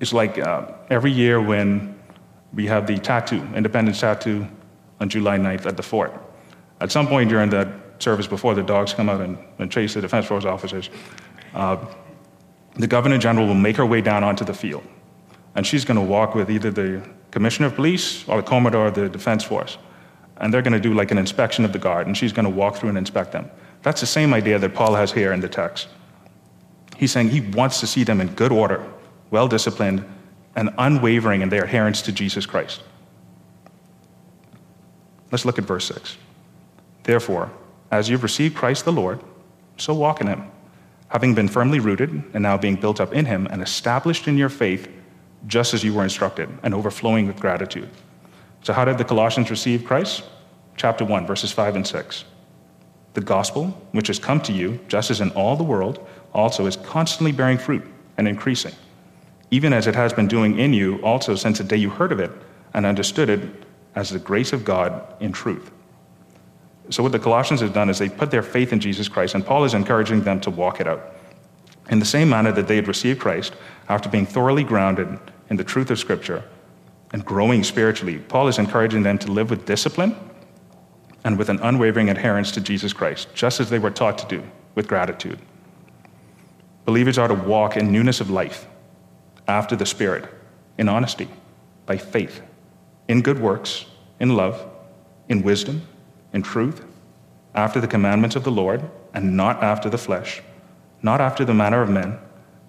It's 0.00 0.12
like 0.12 0.38
uh, 0.38 0.72
every 0.90 1.12
year 1.12 1.40
when 1.40 1.98
we 2.54 2.66
have 2.66 2.86
the 2.86 2.98
tattoo, 2.98 3.46
Independence 3.54 4.00
Tattoo, 4.00 4.46
on 5.00 5.08
July 5.08 5.38
9th 5.38 5.66
at 5.66 5.76
the 5.76 5.82
fort. 5.82 6.12
At 6.80 6.92
some 6.92 7.06
point 7.06 7.28
during 7.28 7.50
that 7.50 7.68
service, 7.98 8.26
before 8.26 8.54
the 8.54 8.62
dogs 8.62 8.94
come 8.94 9.08
out 9.08 9.20
and, 9.20 9.38
and 9.58 9.70
chase 9.70 9.94
the 9.94 10.00
Defense 10.00 10.26
Force 10.26 10.44
officers, 10.44 10.90
uh, 11.54 11.76
the 12.76 12.86
Governor 12.86 13.18
General 13.18 13.46
will 13.46 13.54
make 13.54 13.76
her 13.76 13.86
way 13.86 14.00
down 14.00 14.24
onto 14.24 14.44
the 14.44 14.54
field. 14.54 14.84
And 15.54 15.66
she's 15.66 15.84
going 15.84 15.96
to 15.96 16.02
walk 16.02 16.34
with 16.34 16.50
either 16.50 16.70
the 16.70 17.02
Commissioner 17.32 17.66
of 17.66 17.74
Police 17.74 18.28
or 18.28 18.36
the 18.36 18.46
Commodore 18.46 18.86
of 18.86 18.94
the 18.94 19.08
Defense 19.08 19.42
Force. 19.42 19.78
And 20.36 20.54
they're 20.54 20.62
going 20.62 20.72
to 20.72 20.80
do 20.80 20.94
like 20.94 21.10
an 21.10 21.18
inspection 21.18 21.64
of 21.64 21.72
the 21.72 21.78
guard, 21.78 22.06
and 22.06 22.16
she's 22.16 22.32
going 22.32 22.44
to 22.44 22.50
walk 22.50 22.76
through 22.76 22.90
and 22.90 22.98
inspect 22.98 23.32
them. 23.32 23.50
That's 23.82 24.00
the 24.00 24.06
same 24.06 24.32
idea 24.32 24.58
that 24.58 24.74
Paul 24.74 24.94
has 24.94 25.10
here 25.10 25.32
in 25.32 25.40
the 25.40 25.48
text. 25.48 25.88
He's 26.96 27.10
saying 27.10 27.30
he 27.30 27.40
wants 27.40 27.80
to 27.80 27.86
see 27.86 28.04
them 28.04 28.20
in 28.20 28.28
good 28.28 28.52
order, 28.52 28.86
well 29.30 29.48
disciplined, 29.48 30.04
and 30.54 30.70
unwavering 30.78 31.42
in 31.42 31.48
their 31.48 31.64
adherence 31.64 32.02
to 32.02 32.12
Jesus 32.12 32.46
Christ. 32.46 32.82
Let's 35.30 35.44
look 35.44 35.58
at 35.58 35.64
verse 35.64 35.86
6. 35.86 36.16
Therefore, 37.04 37.50
as 37.90 38.08
you've 38.08 38.22
received 38.22 38.54
Christ 38.54 38.84
the 38.84 38.92
Lord, 38.92 39.20
so 39.78 39.94
walk 39.94 40.20
in 40.20 40.26
him, 40.26 40.44
having 41.08 41.34
been 41.34 41.48
firmly 41.48 41.80
rooted 41.80 42.10
and 42.34 42.42
now 42.42 42.56
being 42.58 42.76
built 42.76 43.00
up 43.00 43.14
in 43.14 43.24
him 43.24 43.46
and 43.50 43.62
established 43.62 44.28
in 44.28 44.36
your 44.36 44.50
faith, 44.50 44.88
just 45.46 45.74
as 45.74 45.82
you 45.82 45.94
were 45.94 46.04
instructed, 46.04 46.48
and 46.62 46.74
overflowing 46.74 47.26
with 47.26 47.40
gratitude. 47.40 47.88
So, 48.62 48.72
how 48.72 48.84
did 48.84 48.98
the 48.98 49.04
Colossians 49.04 49.50
receive 49.50 49.84
Christ? 49.84 50.24
Chapter 50.76 51.04
1, 51.04 51.26
verses 51.26 51.52
5 51.52 51.76
and 51.76 51.86
6. 51.86 52.24
The 53.14 53.20
gospel, 53.20 53.66
which 53.92 54.06
has 54.06 54.18
come 54.18 54.40
to 54.42 54.52
you, 54.52 54.80
just 54.88 55.10
as 55.10 55.20
in 55.20 55.30
all 55.30 55.56
the 55.56 55.64
world, 55.64 56.06
also 56.32 56.66
is 56.66 56.76
constantly 56.76 57.32
bearing 57.32 57.58
fruit 57.58 57.84
and 58.16 58.26
increasing, 58.26 58.74
even 59.50 59.72
as 59.72 59.86
it 59.86 59.94
has 59.94 60.12
been 60.12 60.28
doing 60.28 60.58
in 60.58 60.72
you 60.72 60.96
also 61.02 61.34
since 61.34 61.58
the 61.58 61.64
day 61.64 61.76
you 61.76 61.90
heard 61.90 62.12
of 62.12 62.20
it 62.20 62.30
and 62.72 62.86
understood 62.86 63.28
it 63.28 63.64
as 63.94 64.10
the 64.10 64.18
grace 64.18 64.52
of 64.52 64.64
God 64.64 65.14
in 65.20 65.32
truth. 65.32 65.70
So, 66.90 67.02
what 67.02 67.12
the 67.12 67.18
Colossians 67.18 67.60
have 67.60 67.72
done 67.72 67.90
is 67.90 67.98
they 67.98 68.08
put 68.08 68.30
their 68.30 68.42
faith 68.42 68.72
in 68.72 68.80
Jesus 68.80 69.08
Christ, 69.08 69.34
and 69.34 69.44
Paul 69.44 69.64
is 69.64 69.74
encouraging 69.74 70.22
them 70.22 70.40
to 70.40 70.50
walk 70.50 70.80
it 70.80 70.86
out. 70.86 71.14
In 71.90 71.98
the 71.98 72.04
same 72.04 72.28
manner 72.28 72.52
that 72.52 72.68
they 72.68 72.76
had 72.76 72.88
received 72.88 73.20
Christ, 73.20 73.54
after 73.92 74.08
being 74.08 74.24
thoroughly 74.24 74.64
grounded 74.64 75.18
in 75.50 75.56
the 75.58 75.64
truth 75.64 75.90
of 75.90 75.98
Scripture 75.98 76.42
and 77.12 77.22
growing 77.26 77.62
spiritually, 77.62 78.18
Paul 78.18 78.48
is 78.48 78.58
encouraging 78.58 79.02
them 79.02 79.18
to 79.18 79.30
live 79.30 79.50
with 79.50 79.66
discipline 79.66 80.16
and 81.24 81.36
with 81.36 81.50
an 81.50 81.60
unwavering 81.60 82.08
adherence 82.08 82.50
to 82.52 82.62
Jesus 82.62 82.94
Christ, 82.94 83.28
just 83.34 83.60
as 83.60 83.68
they 83.68 83.78
were 83.78 83.90
taught 83.90 84.16
to 84.16 84.26
do, 84.26 84.42
with 84.74 84.88
gratitude. 84.88 85.38
Believers 86.86 87.18
are 87.18 87.28
to 87.28 87.34
walk 87.34 87.76
in 87.76 87.92
newness 87.92 88.22
of 88.22 88.30
life, 88.30 88.66
after 89.46 89.76
the 89.76 89.84
Spirit, 89.84 90.24
in 90.78 90.88
honesty, 90.88 91.28
by 91.84 91.98
faith, 91.98 92.40
in 93.08 93.20
good 93.20 93.40
works, 93.40 93.84
in 94.20 94.34
love, 94.34 94.66
in 95.28 95.42
wisdom, 95.42 95.82
in 96.32 96.40
truth, 96.40 96.82
after 97.54 97.78
the 97.78 97.86
commandments 97.86 98.36
of 98.36 98.44
the 98.44 98.50
Lord, 98.50 98.88
and 99.12 99.36
not 99.36 99.62
after 99.62 99.90
the 99.90 99.98
flesh, 99.98 100.40
not 101.02 101.20
after 101.20 101.44
the 101.44 101.52
manner 101.52 101.82
of 101.82 101.90
men, 101.90 102.18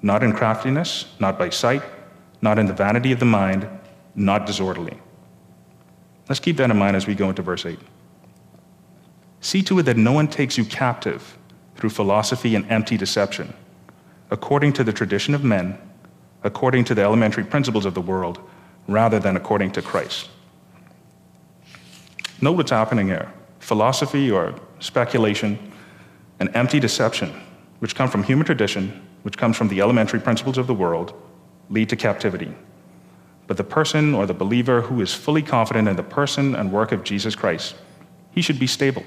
not 0.03 0.21
in 0.21 0.33
craftiness, 0.33 1.05
not 1.19 1.39
by 1.39 1.49
sight, 1.49 1.81
not 2.41 2.59
in 2.59 2.67
the 2.67 2.73
vanity 2.73 3.11
of 3.13 3.19
the 3.19 3.25
mind, 3.25 3.67
not 4.15 4.45
disorderly. 4.45 4.99
Let's 6.29 6.39
keep 6.39 6.57
that 6.57 6.69
in 6.69 6.77
mind 6.77 6.95
as 6.95 7.07
we 7.07 7.15
go 7.15 7.29
into 7.29 7.41
verse 7.41 7.65
8. 7.65 7.79
See 9.41 9.63
to 9.63 9.79
it 9.79 9.83
that 9.83 9.97
no 9.97 10.11
one 10.11 10.27
takes 10.27 10.57
you 10.57 10.65
captive 10.65 11.37
through 11.75 11.89
philosophy 11.89 12.55
and 12.55 12.69
empty 12.69 12.97
deception, 12.97 13.53
according 14.29 14.73
to 14.73 14.83
the 14.83 14.93
tradition 14.93 15.33
of 15.33 15.43
men, 15.43 15.77
according 16.43 16.83
to 16.85 16.95
the 16.95 17.01
elementary 17.01 17.43
principles 17.43 17.85
of 17.85 17.93
the 17.93 18.01
world, 18.01 18.39
rather 18.87 19.19
than 19.19 19.37
according 19.37 19.71
to 19.71 19.81
Christ. 19.81 20.29
Note 22.41 22.57
what's 22.57 22.71
happening 22.71 23.07
here 23.07 23.31
philosophy 23.59 24.29
or 24.29 24.53
speculation 24.79 25.57
and 26.41 26.53
empty 26.53 26.81
deception, 26.81 27.29
which 27.79 27.95
come 27.95 28.09
from 28.09 28.23
human 28.23 28.45
tradition, 28.45 29.02
which 29.23 29.37
comes 29.37 29.57
from 29.57 29.69
the 29.69 29.81
elementary 29.81 30.19
principles 30.19 30.57
of 30.57 30.67
the 30.67 30.73
world, 30.73 31.13
lead 31.69 31.89
to 31.89 31.95
captivity. 31.95 32.53
But 33.47 33.57
the 33.57 33.63
person 33.63 34.13
or 34.13 34.25
the 34.25 34.33
believer 34.33 34.81
who 34.81 35.01
is 35.01 35.13
fully 35.13 35.41
confident 35.41 35.87
in 35.87 35.95
the 35.95 36.03
person 36.03 36.55
and 36.55 36.71
work 36.71 36.91
of 36.91 37.03
Jesus 37.03 37.35
Christ, 37.35 37.75
he 38.31 38.41
should 38.41 38.59
be 38.59 38.67
stable. 38.67 39.03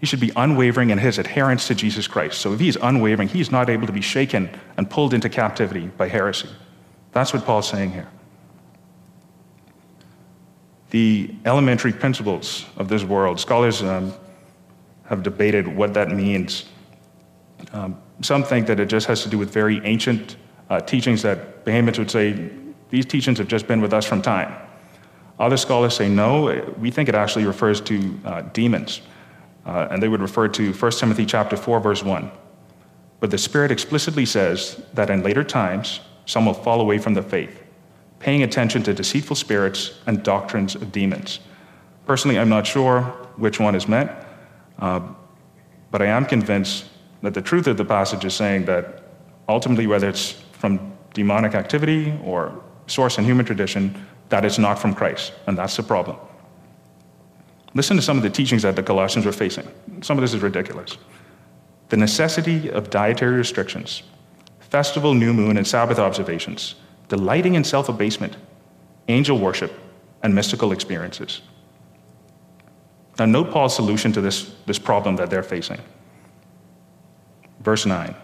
He 0.00 0.06
should 0.06 0.20
be 0.20 0.30
unwavering 0.36 0.90
in 0.90 0.98
his 0.98 1.18
adherence 1.18 1.66
to 1.66 1.74
Jesus 1.74 2.06
Christ. 2.06 2.40
So 2.40 2.52
if 2.52 2.60
he's 2.60 2.76
unwavering, 2.76 3.28
he's 3.28 3.50
not 3.50 3.68
able 3.68 3.86
to 3.86 3.92
be 3.92 4.00
shaken 4.00 4.48
and 4.76 4.88
pulled 4.88 5.12
into 5.12 5.28
captivity 5.28 5.88
by 5.88 6.08
heresy. 6.08 6.48
That's 7.12 7.32
what 7.32 7.44
Paul's 7.44 7.68
saying 7.68 7.92
here. 7.92 8.08
The 10.90 11.34
elementary 11.44 11.92
principles 11.92 12.64
of 12.76 12.88
this 12.88 13.04
world, 13.04 13.40
scholars 13.40 13.82
um, 13.82 14.14
have 15.04 15.22
debated 15.22 15.66
what 15.66 15.94
that 15.94 16.10
means. 16.10 16.64
Um, 17.72 17.98
some 18.20 18.42
think 18.42 18.66
that 18.66 18.80
it 18.80 18.86
just 18.86 19.06
has 19.06 19.22
to 19.22 19.28
do 19.28 19.38
with 19.38 19.50
very 19.52 19.84
ancient 19.84 20.36
uh, 20.70 20.80
teachings 20.80 21.22
that 21.22 21.64
Bahamians 21.64 21.98
would 21.98 22.10
say, 22.10 22.50
these 22.90 23.06
teachings 23.06 23.38
have 23.38 23.48
just 23.48 23.66
been 23.66 23.80
with 23.80 23.92
us 23.92 24.04
from 24.04 24.22
time. 24.22 24.54
Other 25.38 25.56
scholars 25.56 25.94
say, 25.94 26.08
no, 26.08 26.74
we 26.78 26.90
think 26.90 27.08
it 27.08 27.14
actually 27.14 27.44
refers 27.44 27.80
to 27.82 28.20
uh, 28.24 28.42
demons 28.52 29.02
uh, 29.68 29.86
and 29.90 30.02
they 30.02 30.08
would 30.08 30.22
refer 30.22 30.48
to 30.48 30.72
1 30.72 30.92
Timothy 30.92 31.26
chapter 31.26 31.56
4, 31.56 31.78
verse 31.80 32.02
1. 32.02 32.30
But 33.20 33.30
the 33.30 33.38
Spirit 33.38 33.70
explicitly 33.70 34.24
says 34.24 34.82
that 34.94 35.10
in 35.10 35.22
later 35.22 35.44
times, 35.44 36.00
some 36.24 36.46
will 36.46 36.54
fall 36.54 36.80
away 36.80 36.98
from 36.98 37.12
the 37.12 37.22
faith, 37.22 37.62
paying 38.18 38.42
attention 38.42 38.82
to 38.84 38.94
deceitful 38.94 39.36
spirits 39.36 39.92
and 40.06 40.22
doctrines 40.22 40.74
of 40.74 40.90
demons. 40.90 41.40
Personally, 42.06 42.38
I'm 42.38 42.48
not 42.48 42.66
sure 42.66 43.02
which 43.36 43.60
one 43.60 43.74
is 43.74 43.86
meant, 43.86 44.10
uh, 44.78 45.00
but 45.90 46.00
I 46.00 46.06
am 46.06 46.24
convinced 46.24 46.86
that 47.22 47.34
the 47.34 47.42
truth 47.42 47.66
of 47.66 47.76
the 47.76 47.84
passage 47.84 48.24
is 48.24 48.34
saying 48.34 48.64
that 48.66 49.02
ultimately, 49.48 49.86
whether 49.86 50.08
it's 50.08 50.32
from 50.52 50.92
demonic 51.14 51.54
activity 51.54 52.18
or 52.24 52.62
source 52.86 53.18
in 53.18 53.24
human 53.24 53.44
tradition, 53.44 54.06
that 54.28 54.44
it's 54.44 54.58
not 54.58 54.78
from 54.78 54.94
Christ, 54.94 55.32
and 55.46 55.56
that's 55.56 55.76
the 55.76 55.82
problem. 55.82 56.16
Listen 57.74 57.96
to 57.96 58.02
some 58.02 58.16
of 58.16 58.22
the 58.22 58.30
teachings 58.30 58.62
that 58.62 58.76
the 58.76 58.82
Colossians 58.82 59.26
were 59.26 59.32
facing. 59.32 59.66
Some 60.02 60.16
of 60.18 60.22
this 60.22 60.34
is 60.34 60.42
ridiculous. 60.42 60.96
The 61.88 61.96
necessity 61.96 62.70
of 62.70 62.90
dietary 62.90 63.36
restrictions, 63.36 64.02
festival, 64.60 65.14
new 65.14 65.32
moon, 65.32 65.56
and 65.56 65.66
Sabbath 65.66 65.98
observations, 65.98 66.74
delighting 67.08 67.54
in 67.54 67.64
self 67.64 67.88
abasement, 67.88 68.36
angel 69.08 69.38
worship, 69.38 69.72
and 70.22 70.34
mystical 70.34 70.72
experiences. 70.72 71.40
Now, 73.18 73.24
note 73.24 73.50
Paul's 73.50 73.74
solution 73.74 74.12
to 74.12 74.20
this, 74.20 74.54
this 74.66 74.78
problem 74.78 75.16
that 75.16 75.30
they're 75.30 75.42
facing. 75.42 75.80
Verse 77.60 77.86
9. 77.86 78.14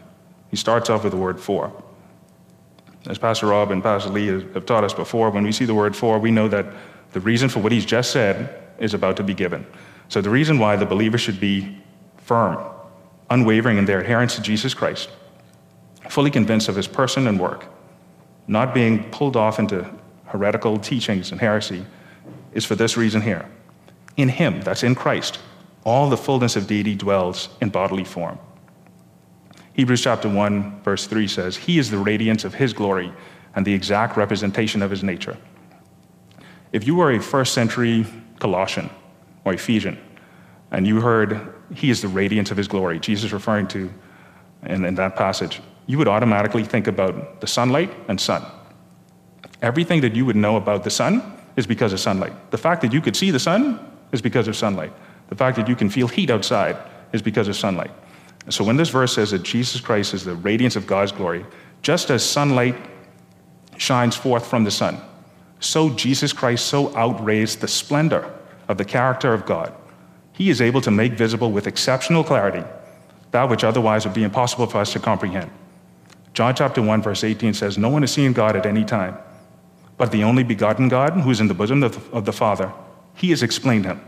He 0.51 0.57
starts 0.57 0.89
off 0.91 1.03
with 1.05 1.13
the 1.13 1.19
word 1.19 1.41
for. 1.41 1.73
As 3.07 3.19
Pastor 3.19 3.47
Rob 3.47 3.71
and 3.71 3.83
Pastor 3.83 4.11
Lee 4.11 4.29
have 4.29 4.67
taught 4.67 4.85
us 4.85 4.95
before, 4.95 5.31
when 5.31 5.45
we 5.45 5.53
see 5.53 5.65
the 5.65 5.75
word 5.75 5.95
for, 5.95 6.19
we 6.19 6.31
know 6.31 6.49
that 6.49 6.67
the 7.13 7.21
reason 7.21 7.49
for 7.49 7.61
what 7.61 7.73
he's 7.73 7.85
just 7.85 8.11
said 8.11 8.63
is 8.79 8.95
about 8.95 9.17
to 9.19 9.23
be 9.23 9.35
given. 9.35 9.67
So, 10.09 10.21
the 10.21 10.31
reason 10.31 10.59
why 10.59 10.77
the 10.77 10.87
believer 10.87 11.19
should 11.19 11.39
be 11.39 11.83
firm, 12.17 12.59
unwavering 13.31 13.79
in 13.79 13.85
their 13.85 14.01
adherence 14.01 14.37
to 14.37 14.43
Jesus 14.43 14.75
Christ, 14.75 15.11
fully 16.09 16.31
convinced 16.31 16.69
of 16.69 16.77
his 16.77 16.87
person 16.87 17.27
and 17.27 17.39
work, 17.39 17.67
not 18.47 18.75
being 18.75 19.11
pulled 19.11 19.37
off 19.37 19.59
into 19.59 19.91
heretical 20.27 20.79
teachings 20.79 21.31
and 21.31 21.41
heresy, 21.41 21.85
is 22.53 22.65
for 22.65 22.75
this 22.75 22.97
reason 22.97 23.23
here. 23.23 23.49
In 24.17 24.29
him, 24.29 24.61
that's 24.63 24.83
in 24.83 24.95
Christ, 24.95 25.39
all 25.85 26.09
the 26.09 26.17
fullness 26.17 26.57
of 26.57 26.67
deity 26.67 26.95
dwells 26.95 27.49
in 27.61 27.69
bodily 27.69 28.05
form. 28.05 28.39
Hebrews 29.75 30.03
chapter 30.03 30.29
1, 30.29 30.83
verse 30.83 31.07
3 31.07 31.27
says, 31.27 31.57
He 31.57 31.79
is 31.79 31.91
the 31.91 31.99
radiance 31.99 32.45
of 32.45 32.55
his 32.55 32.73
glory 32.73 33.13
and 33.57 33.67
the 33.67 33.75
exact 33.75 34.17
representation 34.17 34.83
of 34.83 34.91
his 34.91 35.03
nature. 35.03 35.37
If 36.73 36.87
you 36.87 36.95
were 36.95 37.13
a 37.13 37.21
first 37.21 37.55
century 37.55 38.07
Colossian 38.39 38.89
or 39.45 39.53
Ephesian, 39.53 39.99
and 40.71 40.87
you 40.87 41.01
heard 41.01 41.55
he 41.75 41.91
is 41.91 42.03
the 42.03 42.09
radiance 42.09 42.53
of 42.53 42.57
his 42.57 42.69
glory, 42.69 43.01
Jesus 43.01 43.33
referring 43.33 43.67
to 43.69 43.93
in, 44.65 44.85
in 44.85 44.95
that 44.95 45.17
passage, 45.17 45.61
you 45.87 45.99
would 45.99 46.09
automatically 46.09 46.65
think 46.65 46.87
about 46.87 47.41
the 47.41 47.47
sunlight 47.47 47.93
and 48.09 48.21
sun. 48.21 48.45
Everything 49.61 50.01
that 50.03 50.15
you 50.15 50.25
would 50.25 50.37
know 50.37 50.57
about 50.57 50.85
the 50.85 50.91
sun 50.91 51.37
is 51.57 51.67
because 51.67 51.93
of 51.93 51.99
sunlight. 51.99 52.33
The 52.53 52.59
fact 52.59 52.81
that 52.83 52.93
you 52.93 53.01
could 53.01 53.17
see 53.17 53.33
the 53.33 53.41
sun 53.41 53.81
is 54.13 54.23
because 54.23 54.47
of 54.47 54.57
sunlight. 54.57 54.93
The 55.29 55.37
fact 55.37 55.57
that 55.57 55.69
you 55.69 55.75
can 55.75 55.91
feel 55.91 56.07
heat 56.07 56.31
outside 56.31 56.77
is 57.13 57.23
because 57.23 57.49
of 57.49 57.57
sunlight. 57.57 57.91
So 58.51 58.63
when 58.65 58.77
this 58.77 58.91
verse 58.91 59.15
says 59.15 59.31
that 59.31 59.43
Jesus 59.43 59.81
Christ 59.81 60.15
is 60.15 60.25
the 60.25 60.35
radiance 60.35 60.77
of 60.77 60.87
God's 60.87 61.13
glory, 61.13 61.47
just 61.83 62.11
as 62.11 62.25
sunlight 62.25 62.77
shines 63.79 64.17
forth 64.17 64.47
from 64.47 64.65
the 64.65 64.71
sun, 64.71 65.01
so 65.61 65.91
Jesus 65.91 66.33
Christ 66.33 66.67
so 66.67 66.95
outraised 66.95 67.61
the 67.61 67.69
splendor 67.69 68.33
of 68.69 68.77
the 68.77 68.85
character 68.85 69.33
of 69.33 69.47
God. 69.47 69.73
He 70.33 70.51
is 70.51 70.61
able 70.61 70.81
to 70.83 70.91
make 70.91 71.13
visible 71.13 71.51
with 71.51 71.67
exceptional 71.67 72.25
clarity 72.25 72.65
that 73.31 73.49
which 73.49 73.65
otherwise 73.65 74.05
would 74.05 74.15
be 74.15 74.23
impossible 74.23 74.67
for 74.69 74.79
us 74.79 74.93
to 74.93 75.01
comprehend. 75.01 75.51
John 76.35 76.55
chapter 76.55 76.81
1, 76.81 77.03
verse 77.03 77.25
18 77.25 77.55
says, 77.55 77.77
No 77.77 77.89
one 77.89 78.03
has 78.03 78.13
seen 78.13 78.33
God 78.33 78.55
at 78.55 78.65
any 78.65 78.85
time, 78.85 79.17
but 79.97 80.13
the 80.13 80.23
only 80.23 80.45
begotten 80.45 80.89
God, 80.89 81.15
who 81.15 81.31
is 81.31 81.41
in 81.41 81.49
the 81.49 81.55
bosom 81.55 81.83
of 81.83 82.25
the 82.25 82.33
Father, 82.33 82.73
he 83.15 83.31
has 83.31 83.43
explained 83.43 83.87
him. 83.87 84.01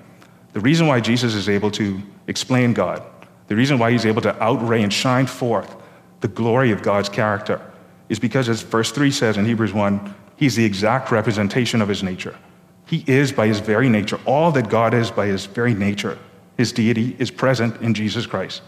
The 0.52 0.61
reason 0.61 0.87
why 0.87 1.00
Jesus 1.00 1.35
is 1.35 1.49
able 1.49 1.73
to 1.73 2.00
explain 2.28 2.73
God, 2.73 3.02
the 3.49 3.57
reason 3.57 3.79
why 3.79 3.93
he's 3.93 4.07
able 4.07 4.23
to 4.23 4.41
outray 4.43 4.83
and 4.83 4.93
shine 4.93 5.26
forth 5.26 5.76
the 6.21 6.29
glory 6.29 6.73
of 6.73 6.83
God's 6.83 7.09
character, 7.09 7.61
is 8.09 8.19
because, 8.19 8.49
as 8.49 8.62
verse 8.62 8.91
3 8.93 9.11
says 9.11 9.37
in 9.37 9.45
Hebrews 9.45 9.73
1, 9.73 10.15
He's 10.37 10.55
the 10.55 10.65
exact 10.65 11.11
representation 11.11 11.81
of 11.81 11.88
his 11.88 12.03
nature. 12.03 12.37
He 12.85 13.03
is 13.07 13.33
by 13.33 13.47
his 13.47 13.59
very 13.61 13.88
nature. 13.88 14.21
All 14.26 14.53
that 14.53 14.69
God 14.69 14.95
is 14.95 15.11
by 15.11 15.26
his 15.26 15.47
very 15.47 15.75
nature, 15.75 16.19
his 16.57 16.73
deity, 16.73 17.17
is 17.19 17.31
present 17.31 17.81
in 17.81 17.95
Jesus 17.95 18.26
Christ. 18.26 18.62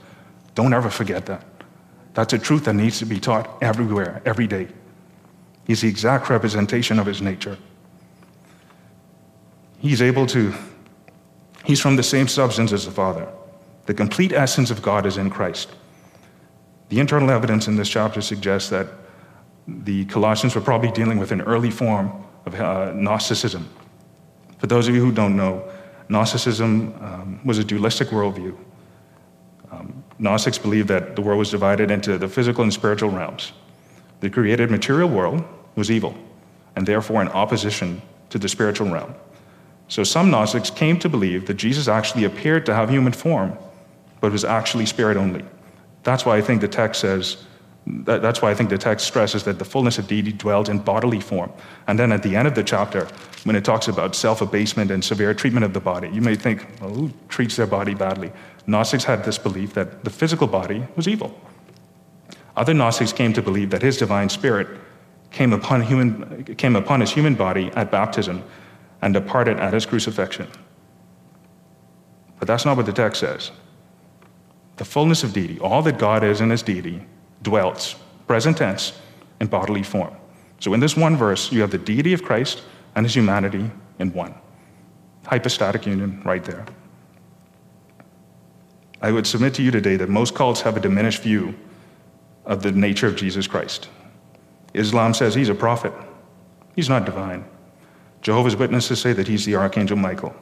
Don't 0.54 0.72
ever 0.72 0.90
forget 0.90 1.26
that. 1.26 1.44
That's 2.14 2.32
a 2.32 2.38
truth 2.38 2.64
that 2.64 2.74
needs 2.74 2.98
to 2.98 3.04
be 3.04 3.20
taught 3.20 3.62
everywhere, 3.62 4.22
every 4.24 4.46
day. 4.46 4.68
He's 5.66 5.82
the 5.82 5.88
exact 5.88 6.30
representation 6.30 6.98
of 6.98 7.06
his 7.06 7.22
nature. 7.22 7.58
He's 9.78 10.02
able 10.02 10.26
to, 10.28 10.54
he's 11.64 11.80
from 11.80 11.96
the 11.96 12.02
same 12.02 12.26
substance 12.26 12.72
as 12.72 12.86
the 12.86 12.90
Father. 12.90 13.28
The 13.88 13.94
complete 13.94 14.34
essence 14.34 14.70
of 14.70 14.82
God 14.82 15.06
is 15.06 15.16
in 15.16 15.30
Christ. 15.30 15.70
The 16.90 17.00
internal 17.00 17.30
evidence 17.30 17.68
in 17.68 17.76
this 17.76 17.88
chapter 17.88 18.20
suggests 18.20 18.68
that 18.68 18.86
the 19.66 20.04
Colossians 20.04 20.54
were 20.54 20.60
probably 20.60 20.90
dealing 20.90 21.18
with 21.18 21.32
an 21.32 21.40
early 21.40 21.70
form 21.70 22.12
of 22.44 22.54
uh, 22.54 22.92
Gnosticism. 22.92 23.66
For 24.58 24.66
those 24.66 24.88
of 24.88 24.94
you 24.94 25.00
who 25.00 25.10
don't 25.10 25.36
know, 25.36 25.66
Gnosticism 26.10 26.94
um, 27.00 27.40
was 27.46 27.56
a 27.56 27.64
dualistic 27.64 28.08
worldview. 28.08 28.54
Gnostics 30.18 30.58
believed 30.58 30.88
that 30.88 31.16
the 31.16 31.22
world 31.22 31.38
was 31.38 31.50
divided 31.50 31.90
into 31.90 32.18
the 32.18 32.28
physical 32.28 32.64
and 32.64 32.72
spiritual 32.74 33.08
realms. 33.08 33.52
The 34.20 34.28
created 34.28 34.70
material 34.70 35.08
world 35.08 35.42
was 35.76 35.90
evil, 35.90 36.14
and 36.76 36.86
therefore 36.86 37.22
in 37.22 37.28
opposition 37.28 38.02
to 38.28 38.38
the 38.38 38.50
spiritual 38.50 38.90
realm. 38.90 39.14
So 39.86 40.04
some 40.04 40.30
Gnostics 40.30 40.68
came 40.68 40.98
to 40.98 41.08
believe 41.08 41.46
that 41.46 41.54
Jesus 41.54 41.88
actually 41.88 42.24
appeared 42.24 42.66
to 42.66 42.74
have 42.74 42.90
human 42.90 43.14
form, 43.14 43.56
but 44.20 44.28
it 44.28 44.32
was 44.32 44.44
actually 44.44 44.86
spirit 44.86 45.16
only. 45.16 45.44
That's 46.02 46.24
why 46.24 46.36
I 46.36 46.40
think 46.42 46.60
the 46.60 46.68
text 46.68 47.00
says, 47.00 47.44
that's 47.86 48.42
why 48.42 48.50
I 48.50 48.54
think 48.54 48.70
the 48.70 48.78
text 48.78 49.06
stresses 49.06 49.44
that 49.44 49.58
the 49.58 49.64
fullness 49.64 49.98
of 49.98 50.06
deity 50.06 50.32
dwelt 50.32 50.68
in 50.68 50.78
bodily 50.78 51.20
form. 51.20 51.52
And 51.86 51.98
then 51.98 52.12
at 52.12 52.22
the 52.22 52.36
end 52.36 52.46
of 52.46 52.54
the 52.54 52.62
chapter, 52.62 53.08
when 53.44 53.56
it 53.56 53.64
talks 53.64 53.88
about 53.88 54.14
self 54.14 54.42
abasement 54.42 54.90
and 54.90 55.02
severe 55.02 55.32
treatment 55.32 55.64
of 55.64 55.72
the 55.72 55.80
body, 55.80 56.08
you 56.10 56.20
may 56.20 56.34
think, 56.34 56.66
well, 56.80 56.90
who 56.90 57.12
treats 57.28 57.56
their 57.56 57.66
body 57.66 57.94
badly? 57.94 58.30
Gnostics 58.66 59.04
had 59.04 59.24
this 59.24 59.38
belief 59.38 59.72
that 59.74 60.04
the 60.04 60.10
physical 60.10 60.46
body 60.46 60.86
was 60.96 61.08
evil. 61.08 61.38
Other 62.56 62.74
Gnostics 62.74 63.12
came 63.12 63.32
to 63.32 63.42
believe 63.42 63.70
that 63.70 63.82
his 63.82 63.96
divine 63.96 64.28
spirit 64.28 64.68
came 65.30 65.52
upon, 65.52 65.82
human, 65.82 66.44
came 66.56 66.76
upon 66.76 67.00
his 67.00 67.10
human 67.10 67.34
body 67.34 67.70
at 67.74 67.90
baptism 67.90 68.42
and 69.00 69.14
departed 69.14 69.58
at 69.58 69.72
his 69.72 69.86
crucifixion. 69.86 70.48
But 72.38 72.48
that's 72.48 72.64
not 72.64 72.76
what 72.76 72.86
the 72.86 72.92
text 72.92 73.20
says. 73.20 73.50
The 74.78 74.84
fullness 74.84 75.24
of 75.24 75.32
deity, 75.32 75.58
all 75.60 75.82
that 75.82 75.98
God 75.98 76.24
is 76.24 76.40
in 76.40 76.50
his 76.50 76.62
deity, 76.62 77.04
dwells, 77.42 77.96
present 78.26 78.56
tense, 78.56 78.98
in 79.40 79.48
bodily 79.48 79.82
form. 79.82 80.16
So 80.60 80.72
in 80.74 80.80
this 80.80 80.96
one 80.96 81.16
verse, 81.16 81.52
you 81.52 81.60
have 81.60 81.70
the 81.70 81.78
deity 81.78 82.12
of 82.12 82.22
Christ 82.22 82.62
and 82.94 83.04
his 83.04 83.14
humanity 83.14 83.70
in 83.98 84.12
one. 84.12 84.34
Hypostatic 85.26 85.86
union 85.86 86.22
right 86.24 86.44
there. 86.44 86.64
I 89.00 89.12
would 89.12 89.26
submit 89.26 89.54
to 89.54 89.62
you 89.62 89.70
today 89.70 89.96
that 89.96 90.08
most 90.08 90.34
cults 90.34 90.60
have 90.62 90.76
a 90.76 90.80
diminished 90.80 91.22
view 91.22 91.54
of 92.44 92.62
the 92.62 92.72
nature 92.72 93.06
of 93.06 93.14
Jesus 93.14 93.46
Christ. 93.46 93.88
Islam 94.74 95.14
says 95.14 95.34
he's 95.34 95.48
a 95.48 95.54
prophet, 95.54 95.92
he's 96.74 96.88
not 96.88 97.04
divine. 97.04 97.44
Jehovah's 98.20 98.56
Witnesses 98.56 99.00
say 99.00 99.12
that 99.12 99.28
he's 99.28 99.44
the 99.44 99.54
Archangel 99.54 99.96
Michael. 99.96 100.34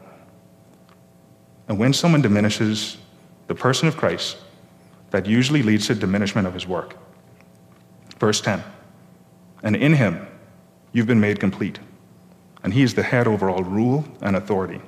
And 1.68 1.78
when 1.78 1.92
someone 1.92 2.22
diminishes 2.22 2.96
the 3.46 3.54
person 3.54 3.88
of 3.88 3.96
Christ, 3.96 4.36
that 5.10 5.26
usually 5.26 5.62
leads 5.62 5.86
to 5.86 5.94
diminishment 5.94 6.46
of 6.46 6.54
his 6.54 6.66
work. 6.66 6.96
Verse 8.18 8.40
10 8.40 8.62
And 9.62 9.76
in 9.76 9.94
him 9.94 10.26
you've 10.92 11.06
been 11.06 11.20
made 11.20 11.40
complete, 11.40 11.78
and 12.62 12.74
he 12.74 12.82
is 12.82 12.94
the 12.94 13.02
head 13.02 13.26
over 13.26 13.48
all 13.48 13.62
rule 13.62 14.04
and 14.20 14.36
authority. 14.36 14.80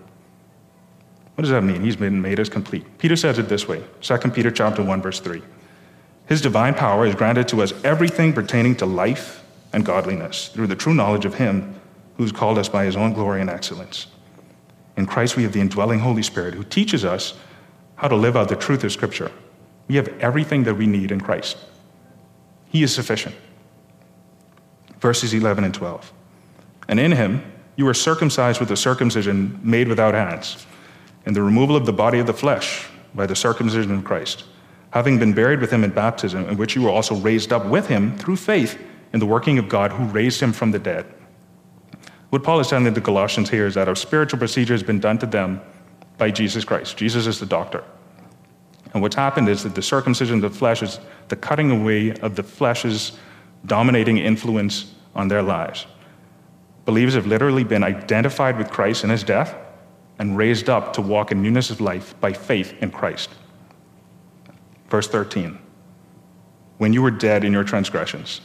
What 1.34 1.42
does 1.42 1.50
that 1.50 1.62
mean? 1.62 1.84
He's 1.84 1.94
been 1.94 2.20
made 2.20 2.40
as 2.40 2.48
complete. 2.48 2.98
Peter 2.98 3.14
says 3.14 3.38
it 3.38 3.48
this 3.48 3.68
way 3.68 3.84
2 4.00 4.18
Peter 4.30 4.50
chapter 4.50 4.82
1, 4.82 5.00
verse 5.00 5.20
3. 5.20 5.40
His 6.26 6.40
divine 6.40 6.74
power 6.74 7.06
is 7.06 7.14
granted 7.14 7.48
to 7.48 7.62
us 7.62 7.72
everything 7.84 8.32
pertaining 8.32 8.74
to 8.76 8.86
life 8.86 9.44
and 9.72 9.84
godliness 9.84 10.48
through 10.48 10.66
the 10.66 10.76
true 10.76 10.94
knowledge 10.94 11.24
of 11.24 11.34
him 11.34 11.80
who's 12.16 12.32
called 12.32 12.58
us 12.58 12.68
by 12.68 12.84
his 12.84 12.96
own 12.96 13.12
glory 13.12 13.40
and 13.40 13.48
excellence. 13.48 14.08
In 14.96 15.06
Christ, 15.06 15.36
we 15.36 15.44
have 15.44 15.52
the 15.52 15.60
indwelling 15.60 16.00
Holy 16.00 16.24
Spirit 16.24 16.54
who 16.54 16.64
teaches 16.64 17.04
us 17.04 17.34
how 17.98 18.08
to 18.08 18.16
live 18.16 18.36
out 18.36 18.48
the 18.48 18.56
truth 18.56 18.82
of 18.84 18.92
Scripture. 18.92 19.30
We 19.88 19.96
have 19.96 20.08
everything 20.20 20.64
that 20.64 20.74
we 20.74 20.86
need 20.86 21.12
in 21.12 21.20
Christ. 21.20 21.58
He 22.70 22.82
is 22.82 22.94
sufficient. 22.94 23.34
Verses 25.00 25.34
11 25.34 25.64
and 25.64 25.74
12. 25.74 26.12
And 26.88 26.98
in 26.98 27.12
him, 27.12 27.44
you 27.76 27.84
were 27.84 27.94
circumcised 27.94 28.60
with 28.60 28.70
a 28.70 28.76
circumcision 28.76 29.60
made 29.62 29.88
without 29.88 30.14
hands, 30.14 30.66
in 31.26 31.34
the 31.34 31.42
removal 31.42 31.76
of 31.76 31.86
the 31.86 31.92
body 31.92 32.18
of 32.18 32.26
the 32.26 32.32
flesh 32.32 32.86
by 33.14 33.26
the 33.26 33.36
circumcision 33.36 33.92
of 33.92 34.04
Christ, 34.04 34.44
having 34.90 35.18
been 35.18 35.34
buried 35.34 35.60
with 35.60 35.70
him 35.70 35.84
in 35.84 35.90
baptism, 35.90 36.48
in 36.48 36.56
which 36.56 36.74
you 36.74 36.82
were 36.82 36.90
also 36.90 37.14
raised 37.14 37.52
up 37.52 37.66
with 37.66 37.88
him 37.88 38.16
through 38.16 38.36
faith 38.36 38.80
in 39.12 39.20
the 39.20 39.26
working 39.26 39.58
of 39.58 39.68
God 39.68 39.92
who 39.92 40.04
raised 40.04 40.40
him 40.40 40.52
from 40.52 40.70
the 40.70 40.78
dead 40.78 41.06
what 42.30 42.42
Paul 42.42 42.60
is 42.60 42.68
telling 42.68 42.92
the 42.92 43.00
Colossians 43.00 43.48
here 43.48 43.66
is 43.66 43.74
that 43.74 43.88
a 43.88 43.96
spiritual 43.96 44.38
procedure 44.38 44.74
has 44.74 44.82
been 44.82 45.00
done 45.00 45.18
to 45.18 45.26
them 45.26 45.60
by 46.18 46.30
Jesus 46.30 46.64
Christ. 46.64 46.96
Jesus 46.96 47.26
is 47.26 47.40
the 47.40 47.46
doctor. 47.46 47.84
And 48.92 49.02
what's 49.02 49.16
happened 49.16 49.48
is 49.48 49.62
that 49.62 49.74
the 49.74 49.82
circumcision 49.82 50.36
of 50.36 50.52
the 50.52 50.58
flesh 50.58 50.82
is 50.82 50.98
the 51.28 51.36
cutting 51.36 51.70
away 51.70 52.12
of 52.20 52.36
the 52.36 52.42
flesh's 52.42 53.18
dominating 53.66 54.18
influence 54.18 54.94
on 55.14 55.28
their 55.28 55.42
lives. 55.42 55.86
Believers 56.84 57.14
have 57.14 57.26
literally 57.26 57.64
been 57.64 57.84
identified 57.84 58.56
with 58.56 58.70
Christ 58.70 59.04
in 59.04 59.10
his 59.10 59.22
death 59.22 59.54
and 60.18 60.36
raised 60.36 60.68
up 60.68 60.92
to 60.94 61.02
walk 61.02 61.30
in 61.30 61.42
newness 61.42 61.70
of 61.70 61.80
life 61.80 62.18
by 62.20 62.32
faith 62.32 62.74
in 62.80 62.90
Christ. 62.90 63.30
Verse 64.88 65.06
13 65.06 65.58
When 66.78 66.92
you 66.92 67.02
were 67.02 67.10
dead 67.10 67.44
in 67.44 67.52
your 67.52 67.64
transgressions 67.64 68.40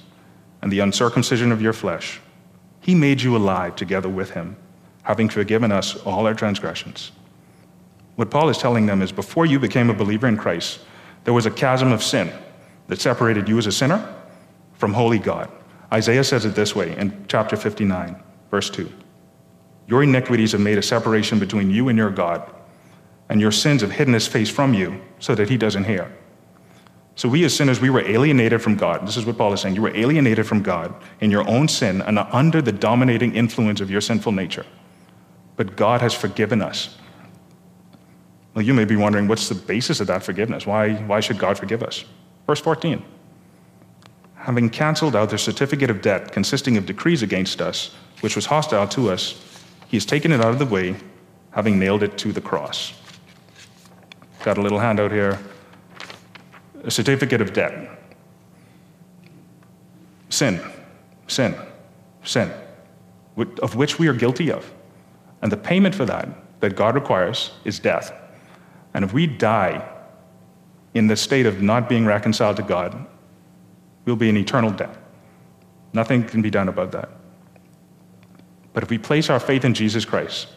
and 0.62 0.72
the 0.72 0.80
uncircumcision 0.80 1.52
of 1.52 1.62
your 1.62 1.74
flesh, 1.74 2.20
he 2.82 2.94
made 2.94 3.22
you 3.22 3.38
alive 3.38 3.76
together 3.78 4.10
with 4.10 4.32
him, 4.32 4.58
having 5.04 5.30
forgiven 5.30 5.72
us 5.72 5.96
all 6.04 6.28
our 6.28 6.34
transgressions. 6.34 7.12
What 8.16 8.30
Paul 8.30 8.50
is 8.50 8.58
telling 8.58 8.86
them 8.86 9.02
is 9.02 9.12
before 9.12 9.46
you 9.46 9.60
became 9.60 9.90
a 9.90 9.94
believer 9.94 10.28
in 10.28 10.38
Christ, 10.38 10.80
there 11.24 11.34
was 11.34 11.46
a 11.46 11.52
chasm 11.52 11.92
of 11.92 12.04
sin 12.04 12.32
that 12.88 13.02
separated 13.02 13.50
you 13.50 13.58
as 13.58 13.66
a 13.66 13.72
sinner 13.72 14.14
from 14.74 14.94
holy 14.94 15.20
God. 15.20 15.50
Isaiah 15.92 16.24
says 16.24 16.46
it 16.46 16.56
this 16.56 16.76
way 16.76 16.96
in 16.98 17.26
chapter 17.28 17.56
59, 17.56 18.22
verse 18.52 18.70
2 18.70 18.92
Your 19.88 20.04
iniquities 20.04 20.52
have 20.52 20.62
made 20.62 20.78
a 20.78 20.84
separation 20.84 21.40
between 21.40 21.70
you 21.70 21.90
and 21.90 21.98
your 21.98 22.10
God, 22.10 22.50
and 23.30 23.40
your 23.40 23.52
sins 23.52 23.82
have 23.82 23.92
hidden 23.92 24.14
his 24.14 24.28
face 24.28 24.50
from 24.50 24.74
you 24.74 25.02
so 25.20 25.34
that 25.36 25.50
he 25.50 25.58
doesn't 25.58 25.86
hear. 25.86 26.12
So 27.16 27.30
we 27.30 27.44
as 27.44 27.56
sinners, 27.56 27.80
we 27.80 27.92
were 27.92 28.02
alienated 28.02 28.62
from 28.62 28.76
God. 28.76 29.08
This 29.08 29.18
is 29.18 29.26
what 29.26 29.38
Paul 29.38 29.54
is 29.54 29.62
saying. 29.62 29.76
You 29.76 29.84
were 29.84 29.96
alienated 29.96 30.48
from 30.48 30.64
God 30.64 30.96
in 31.22 31.30
your 31.30 31.48
own 31.48 31.68
sin 31.68 32.02
and 32.02 32.18
under 32.18 32.60
the 32.62 32.72
dominating 32.72 33.36
influence 33.36 33.82
of 33.82 33.92
your 33.92 34.02
sinful 34.02 34.32
nature. 34.32 34.66
But 35.56 35.76
God 35.76 36.02
has 36.02 36.16
forgiven 36.16 36.62
us. 36.62 36.98
Well, 38.54 38.64
you 38.64 38.74
may 38.74 38.86
be 38.86 38.96
wondering, 38.96 39.28
what's 39.28 39.50
the 39.50 39.56
basis 39.56 40.00
of 40.00 40.08
that 40.08 40.24
forgiveness? 40.24 40.68
Why, 40.68 40.94
why 40.94 41.20
should 41.20 41.40
God 41.40 41.58
forgive 41.58 41.82
us? 41.82 42.06
Verse 42.46 42.62
14. 42.62 43.04
Having 44.36 44.70
canceled 44.70 45.16
out 45.16 45.30
the 45.30 45.38
certificate 45.38 45.90
of 45.90 46.02
debt 46.02 46.32
consisting 46.32 46.78
of 46.78 46.86
decrees 46.86 47.24
against 47.24 47.62
us, 47.62 47.96
which 48.22 48.36
was 48.36 48.46
hostile 48.46 48.88
to 48.90 49.10
us, 49.10 49.42
he 49.88 49.98
has 49.98 50.06
taken 50.06 50.32
it 50.32 50.42
out 50.42 50.52
of 50.52 50.60
the 50.60 50.66
way, 50.66 50.96
having 51.52 51.80
nailed 51.80 52.04
it 52.04 52.18
to 52.20 52.32
the 52.32 52.42
cross. 52.42 52.94
Got 54.44 54.58
a 54.58 54.62
little 54.62 54.80
handout 54.80 55.12
here 55.12 55.40
a 56.84 56.92
certificate 56.92 57.42
of 57.42 57.54
debt. 57.54 57.90
Sin, 60.30 60.60
sin, 61.28 61.56
sin, 62.24 62.52
of 63.38 63.76
which 63.76 64.00
we 64.00 64.08
are 64.08 64.14
guilty 64.14 64.52
of. 64.52 64.72
And 65.42 65.52
the 65.52 65.58
payment 65.58 65.96
for 65.96 66.06
that, 66.06 66.28
that 66.60 66.76
God 66.76 66.96
requires, 66.96 67.52
is 67.66 67.80
death. 67.80 68.12
And 68.94 69.04
if 69.04 69.14
we 69.14 69.28
die 69.28 69.88
in 70.94 71.08
the 71.08 71.16
state 71.16 71.46
of 71.46 71.62
not 71.62 71.90
being 71.90 72.06
reconciled 72.06 72.58
to 72.58 72.64
God, 72.64 73.08
we'll 74.06 74.16
be 74.16 74.30
in 74.30 74.38
eternal 74.38 74.72
death. 74.72 74.98
Nothing 75.94 76.24
can 76.24 76.42
be 76.42 76.50
done 76.50 76.70
about 76.70 76.92
that. 76.92 77.10
But 78.74 78.84
if 78.84 78.90
we 78.90 78.98
place 78.98 79.30
our 79.30 79.40
faith 79.40 79.64
in 79.64 79.74
Jesus 79.74 80.06
Christ, 80.06 80.48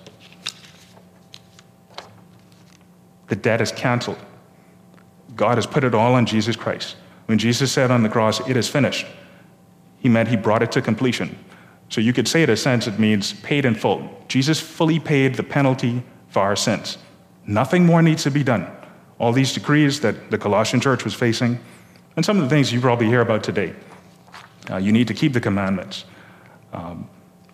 the 3.29 3.37
debt 3.37 3.61
is 3.61 3.72
canceled. 3.72 4.18
God 5.35 5.59
has 5.59 5.66
put 5.66 5.85
it 5.85 5.94
all 5.94 6.14
on 6.14 6.25
Jesus 6.25 6.57
Christ. 6.57 6.96
When 7.27 7.38
Jesus 7.38 7.72
said 7.72 7.90
on 7.90 8.03
the 8.03 8.09
cross, 8.09 8.40
It 8.49 8.57
is 8.57 8.68
finished, 8.68 9.07
he 9.99 10.09
meant 10.09 10.29
he 10.29 10.37
brought 10.37 10.62
it 10.62 10.72
to 10.72 10.83
completion. 10.83 11.38
So 11.88 12.01
you 12.01 12.12
could 12.12 12.27
say, 12.27 12.42
in 12.42 12.51
a 12.51 12.57
sense, 12.57 12.87
it 12.87 12.99
means 12.99 13.33
paid 13.33 13.64
in 13.64 13.75
full. 13.75 14.25
Jesus 14.29 14.61
fully 14.61 14.99
paid 14.99 15.35
the 15.35 15.42
penalty 15.42 16.03
for 16.29 16.40
our 16.40 16.57
sins. 16.57 16.99
Nothing 17.46 17.87
more 17.87 18.02
needs 18.02 18.24
to 18.24 18.30
be 18.30 18.42
done. 18.42 18.66
All 19.18 19.32
these 19.32 19.52
decrees 19.52 20.00
that 20.00 20.30
the 20.30 20.38
Colossian 20.38 20.80
church 20.80 21.04
was 21.04 21.14
facing, 21.14 21.59
and 22.16 22.24
some 22.24 22.37
of 22.38 22.42
the 22.42 22.50
things 22.50 22.72
you 22.72 22.80
probably 22.80 23.06
hear 23.06 23.20
about 23.20 23.44
today. 23.44 23.74
Uh, 24.70 24.76
you 24.76 24.92
need 24.92 25.06
to 25.09 25.14
keep 25.14 25.32
the 25.32 25.40
commandments. 25.40 26.04
Um, 26.72 27.09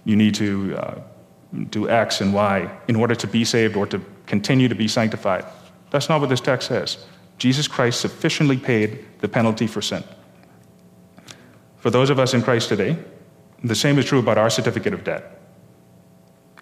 you 0.05 0.17
need 0.17 0.35
to 0.37 0.77
uh, 0.77 1.01
do 1.71 1.89
X 1.89 2.21
and 2.21 2.33
Y 2.33 2.71
in 2.89 2.97
order 2.97 3.15
to 3.15 3.27
be 3.27 3.45
saved 3.45 3.77
or 3.77 3.87
to 3.87 4.01
continue 4.27 4.69
to 4.69 4.75
be 4.75 4.89
sanctified. 4.89 5.45
That's 5.91 6.09
not 6.09 6.21
what 6.21 6.31
this 6.31 6.41
text 6.41 6.69
says. 6.69 7.05
Jesus 7.39 7.69
Christ 7.69 8.01
sufficiently 8.01 8.57
paid 8.57 9.05
the 9.21 9.29
penalty 9.29 9.67
for 9.67 9.83
sin. 9.83 10.03
For 11.79 11.91
those 11.91 12.11
of 12.11 12.19
us 12.19 12.33
in 12.33 12.43
Christ 12.43 12.69
today, 12.69 12.97
the 13.63 13.75
same 13.75 13.99
is 13.99 14.05
true 14.05 14.19
about 14.19 14.39
our 14.39 14.49
certificate 14.49 14.95
of 14.95 15.05
debt. 15.05 15.41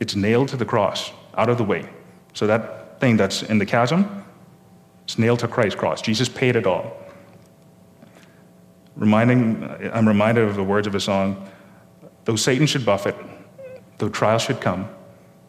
It's 0.01 0.17
nailed 0.17 0.49
to 0.49 0.57
the 0.57 0.65
cross, 0.65 1.13
out 1.37 1.49
of 1.49 1.59
the 1.59 1.65
way. 1.65 1.89
So 2.33 2.47
that 2.47 2.80
thing 3.01 3.17
that's 3.17 3.43
in 3.43 3.59
the 3.59 3.67
chasm, 3.67 4.25
it's 5.05 5.19
nailed 5.19 5.41
to 5.41 5.49
Christ's 5.49 5.79
cross. 5.79 6.01
Jesus 6.03 6.29
paid 6.29 6.55
it 6.55 6.67
all. 6.67 6.97
Reminding, 8.97 9.65
I'm 9.93 10.07
reminded 10.07 10.45
of 10.45 10.57
the 10.57 10.63
words 10.63 10.87
of 10.87 10.95
a 10.95 11.01
song 11.01 11.49
though 12.25 12.37
Satan 12.37 12.67
should 12.67 12.85
buffet, 12.85 13.17
though 13.99 14.09
trials 14.09 14.43
should 14.43 14.61
come, 14.61 14.89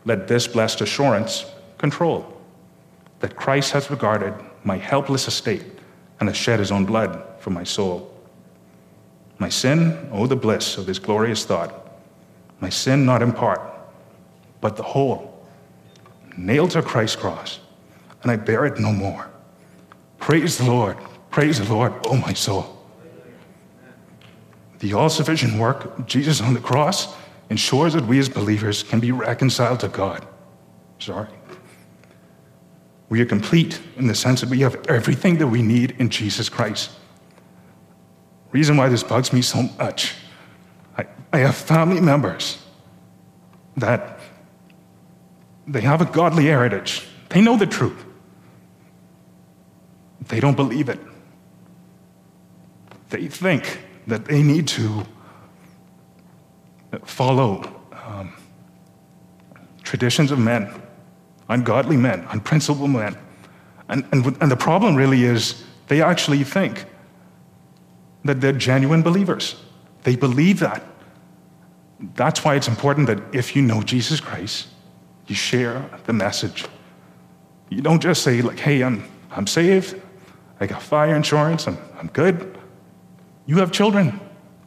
let 0.06 0.28
this 0.28 0.48
blessed 0.48 0.82
assurance 0.82 1.46
control 1.78 2.42
that 3.20 3.36
Christ 3.36 3.72
has 3.74 3.92
regarded 3.92 4.34
my 4.64 4.78
helpless 4.78 5.28
estate 5.28 5.64
and 6.20 6.28
has 6.30 6.38
shed 6.38 6.60
his 6.60 6.72
own 6.72 6.86
blood 6.86 7.24
for 7.40 7.52
my 7.52 7.64
soul. 7.64 8.12
My 9.38 9.50
sin, 9.50 10.10
oh, 10.12 10.28
the 10.28 10.36
bliss 10.36 10.78
of 10.78 10.86
this 10.86 11.00
glorious 11.00 11.46
thought. 11.46 11.74
My 12.60 12.70
sin 12.70 13.06
not 13.06 13.22
in 13.22 13.32
part, 13.32 13.62
but 14.60 14.76
the 14.76 14.84
whole, 14.84 15.31
nailed 16.38 16.72
to 16.72 16.82
Christ's 16.82 17.16
cross, 17.16 17.60
and 18.22 18.32
I 18.32 18.36
bear 18.36 18.66
it 18.66 18.80
no 18.80 18.92
more. 18.92 19.30
Praise 20.20 20.58
the 20.58 20.66
Lord, 20.66 20.98
praise 21.30 21.60
the 21.60 21.74
Lord, 21.74 21.94
oh, 22.06 22.16
my 22.16 22.34
soul. 22.34 22.78
The 24.80 24.94
all 24.94 25.10
sufficient 25.10 25.60
work 25.60 25.98
of 25.98 26.08
Jesus 26.08 26.42
on 26.42 26.54
the 26.54 26.60
cross 26.60 27.16
ensures 27.50 27.94
that 27.94 28.06
we 28.06 28.18
as 28.18 28.30
believers 28.30 28.82
can 28.82 29.00
be 29.00 29.12
reconciled 29.12 29.80
to 29.82 29.88
God. 29.88 30.26
Sorry. 31.00 31.28
We 33.10 33.22
are 33.22 33.26
complete 33.26 33.80
in 33.98 34.08
the 34.08 34.16
sense 34.16 34.42
that 34.42 34.50
we 34.50 34.60
have 34.62 34.84
everything 34.88 35.38
that 35.40 35.48
we 35.48 35.62
need 35.62 35.96
in 36.00 36.10
Jesus 36.10 36.48
Christ. 36.48 36.92
Reason 38.52 38.78
why 38.78 38.90
this 38.90 39.04
bugs 39.04 39.34
me 39.34 39.42
so 39.42 39.64
much 39.78 40.16
I, 40.98 41.06
I 41.34 41.38
have 41.40 41.56
family 41.56 42.02
members 42.02 42.62
that 43.78 44.20
they 45.68 45.82
have 45.82 46.02
a 46.02 46.06
godly 46.06 46.46
heritage, 46.46 47.08
they 47.30 47.42
know 47.42 47.58
the 47.58 47.68
truth, 47.68 48.06
they 50.28 50.40
don't 50.40 50.56
believe 50.56 50.90
it. 50.90 51.00
They 53.10 53.28
think 53.28 53.82
that 54.08 54.26
they 54.26 54.42
need 54.42 54.68
to 54.70 55.06
follow 57.04 57.82
um, 58.06 58.34
traditions 59.84 60.32
of 60.32 60.40
men, 60.40 60.72
ungodly 61.50 61.98
men, 61.98 62.26
unprincipled 62.30 62.90
men. 62.90 63.18
And, 63.90 64.06
and, 64.12 64.26
and 64.42 64.50
the 64.52 64.56
problem 64.56 64.96
really 64.96 65.24
is 65.24 65.64
they 65.88 66.02
actually 66.02 66.44
think 66.46 66.86
that 68.24 68.40
they're 68.40 68.54
genuine 68.54 69.02
believers. 69.02 69.62
They 70.04 70.16
believe 70.16 70.60
that. 70.60 70.84
That's 72.16 72.44
why 72.44 72.56
it's 72.56 72.68
important 72.68 73.08
that 73.08 73.22
if 73.34 73.56
you 73.56 73.62
know 73.62 73.82
Jesus 73.82 74.20
Christ, 74.20 74.68
you 75.32 75.36
share 75.36 75.90
the 76.04 76.14
message. 76.14 76.66
You 77.70 77.82
don't 77.82 78.02
just 78.02 78.22
say, 78.22 78.42
like, 78.42 78.60
hey, 78.60 78.84
I'm, 78.84 79.06
I'm 79.32 79.48
saved, 79.48 80.00
I 80.60 80.68
got 80.68 80.82
fire 80.82 81.16
insurance, 81.16 81.68
I'm, 81.68 81.78
I'm 81.98 82.08
good. 82.08 82.60
You 83.46 83.58
have 83.60 83.72
children, 83.72 84.20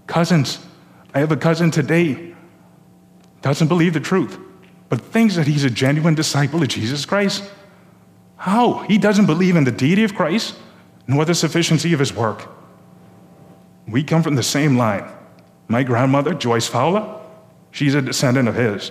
cousins. 0.06 0.58
I 1.14 1.20
have 1.20 1.30
a 1.30 1.36
cousin 1.36 1.70
today, 1.70 2.34
doesn't 3.42 3.68
believe 3.68 3.92
the 3.92 4.00
truth, 4.00 4.38
but 4.88 5.00
thinks 5.00 5.36
that 5.36 5.46
he's 5.46 5.64
a 5.64 5.70
genuine 5.70 6.14
disciple 6.14 6.62
of 6.62 6.68
Jesus 6.68 7.04
Christ. 7.04 7.44
How? 8.36 8.78
He 8.88 8.98
doesn't 8.98 9.26
believe 9.26 9.54
in 9.54 9.64
the 9.64 9.70
deity 9.70 10.02
of 10.02 10.14
Christ, 10.14 10.56
nor 11.06 11.24
the 11.24 11.34
sufficiency 11.34 11.92
of 11.92 12.00
his 12.00 12.12
work. 12.12 12.48
We 13.86 14.02
come 14.02 14.22
from 14.22 14.34
the 14.34 14.42
same 14.42 14.76
line. 14.78 15.08
My 15.68 15.82
grandmother, 15.82 16.32
Joyce 16.34 16.66
Fowler, 16.66 17.20
she's 17.70 17.94
a 17.94 18.02
descendant 18.02 18.48
of 18.48 18.54
his. 18.54 18.90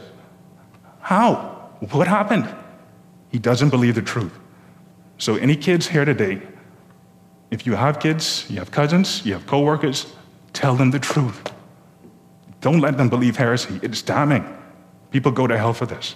How? 1.01 1.52
What 1.91 2.07
happened? 2.07 2.47
He 3.29 3.39
doesn't 3.39 3.69
believe 3.69 3.95
the 3.95 4.01
truth. 4.01 4.37
So, 5.17 5.35
any 5.35 5.55
kids 5.55 5.87
here 5.87 6.05
today 6.05 6.41
if 7.53 7.67
you 7.67 7.75
have 7.75 7.99
kids, 7.99 8.47
you 8.49 8.57
have 8.57 8.71
cousins, 8.71 9.23
you 9.23 9.33
have 9.33 9.45
coworkers, 9.45 10.11
tell 10.53 10.75
them 10.75 10.89
the 10.89 10.97
truth. 10.97 11.53
Don't 12.61 12.79
let 12.79 12.97
them 12.97 13.09
believe 13.09 13.37
heresy. 13.37 13.79
It's 13.83 14.01
damning. 14.01 14.43
People 15.11 15.31
go 15.31 15.45
to 15.45 15.55
hell 15.55 15.73
for 15.73 15.85
this. 15.85 16.15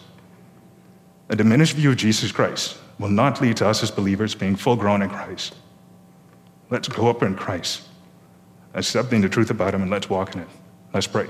A 1.30 1.36
diminished 1.36 1.76
view 1.76 1.92
of 1.92 1.98
Jesus 1.98 2.32
Christ 2.32 2.80
will 2.98 3.10
not 3.10 3.40
lead 3.40 3.58
to 3.58 3.68
us 3.68 3.84
as 3.84 3.92
believers 3.92 4.34
being 4.34 4.56
full 4.56 4.76
grown 4.76 5.04
in 5.04 5.12
Christ. 5.12 5.54
Let's 6.72 6.88
grow 6.88 7.08
up 7.08 7.22
in 7.22 7.36
Christ, 7.36 7.84
accepting 8.74 9.22
the 9.22 9.30
truth 9.30 9.52
about 9.52 9.76
Him, 9.76 9.84
and 9.84 9.92
let's 9.92 10.10
walk 10.10 10.34
in 10.34 10.42
it. 10.42 10.48
Let's 10.92 11.06
pray. 11.06 11.28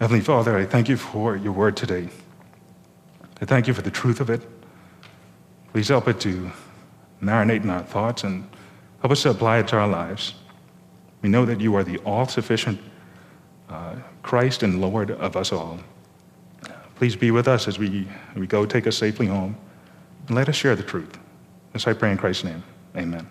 Heavenly 0.00 0.24
Father, 0.24 0.56
I 0.56 0.64
thank 0.64 0.88
you 0.88 0.96
for 0.96 1.36
your 1.36 1.52
word 1.52 1.76
today. 1.76 2.08
I 3.42 3.44
thank 3.44 3.66
you 3.66 3.74
for 3.74 3.82
the 3.82 3.90
truth 3.90 4.18
of 4.20 4.30
it. 4.30 4.40
Please 5.72 5.88
help 5.88 6.08
it 6.08 6.18
to 6.20 6.50
marinate 7.22 7.64
in 7.64 7.68
our 7.68 7.82
thoughts 7.82 8.24
and 8.24 8.48
help 9.02 9.12
us 9.12 9.22
to 9.24 9.30
apply 9.30 9.58
it 9.58 9.68
to 9.68 9.76
our 9.76 9.86
lives. 9.86 10.34
We 11.20 11.28
know 11.28 11.44
that 11.44 11.60
you 11.60 11.74
are 11.74 11.84
the 11.84 11.98
all 11.98 12.26
sufficient 12.26 12.80
uh, 13.68 13.96
Christ 14.22 14.62
and 14.62 14.80
Lord 14.80 15.10
of 15.10 15.36
us 15.36 15.52
all. 15.52 15.78
Please 16.94 17.14
be 17.14 17.30
with 17.30 17.46
us 17.46 17.68
as 17.68 17.78
we, 17.78 18.08
we 18.34 18.46
go 18.46 18.64
take 18.64 18.86
us 18.86 18.96
safely 18.96 19.26
home 19.26 19.54
and 20.26 20.34
let 20.34 20.48
us 20.48 20.56
share 20.56 20.76
the 20.76 20.82
truth. 20.82 21.18
As 21.74 21.86
I 21.86 21.92
pray 21.92 22.10
in 22.10 22.16
Christ's 22.16 22.44
name, 22.44 22.62
amen. 22.96 23.26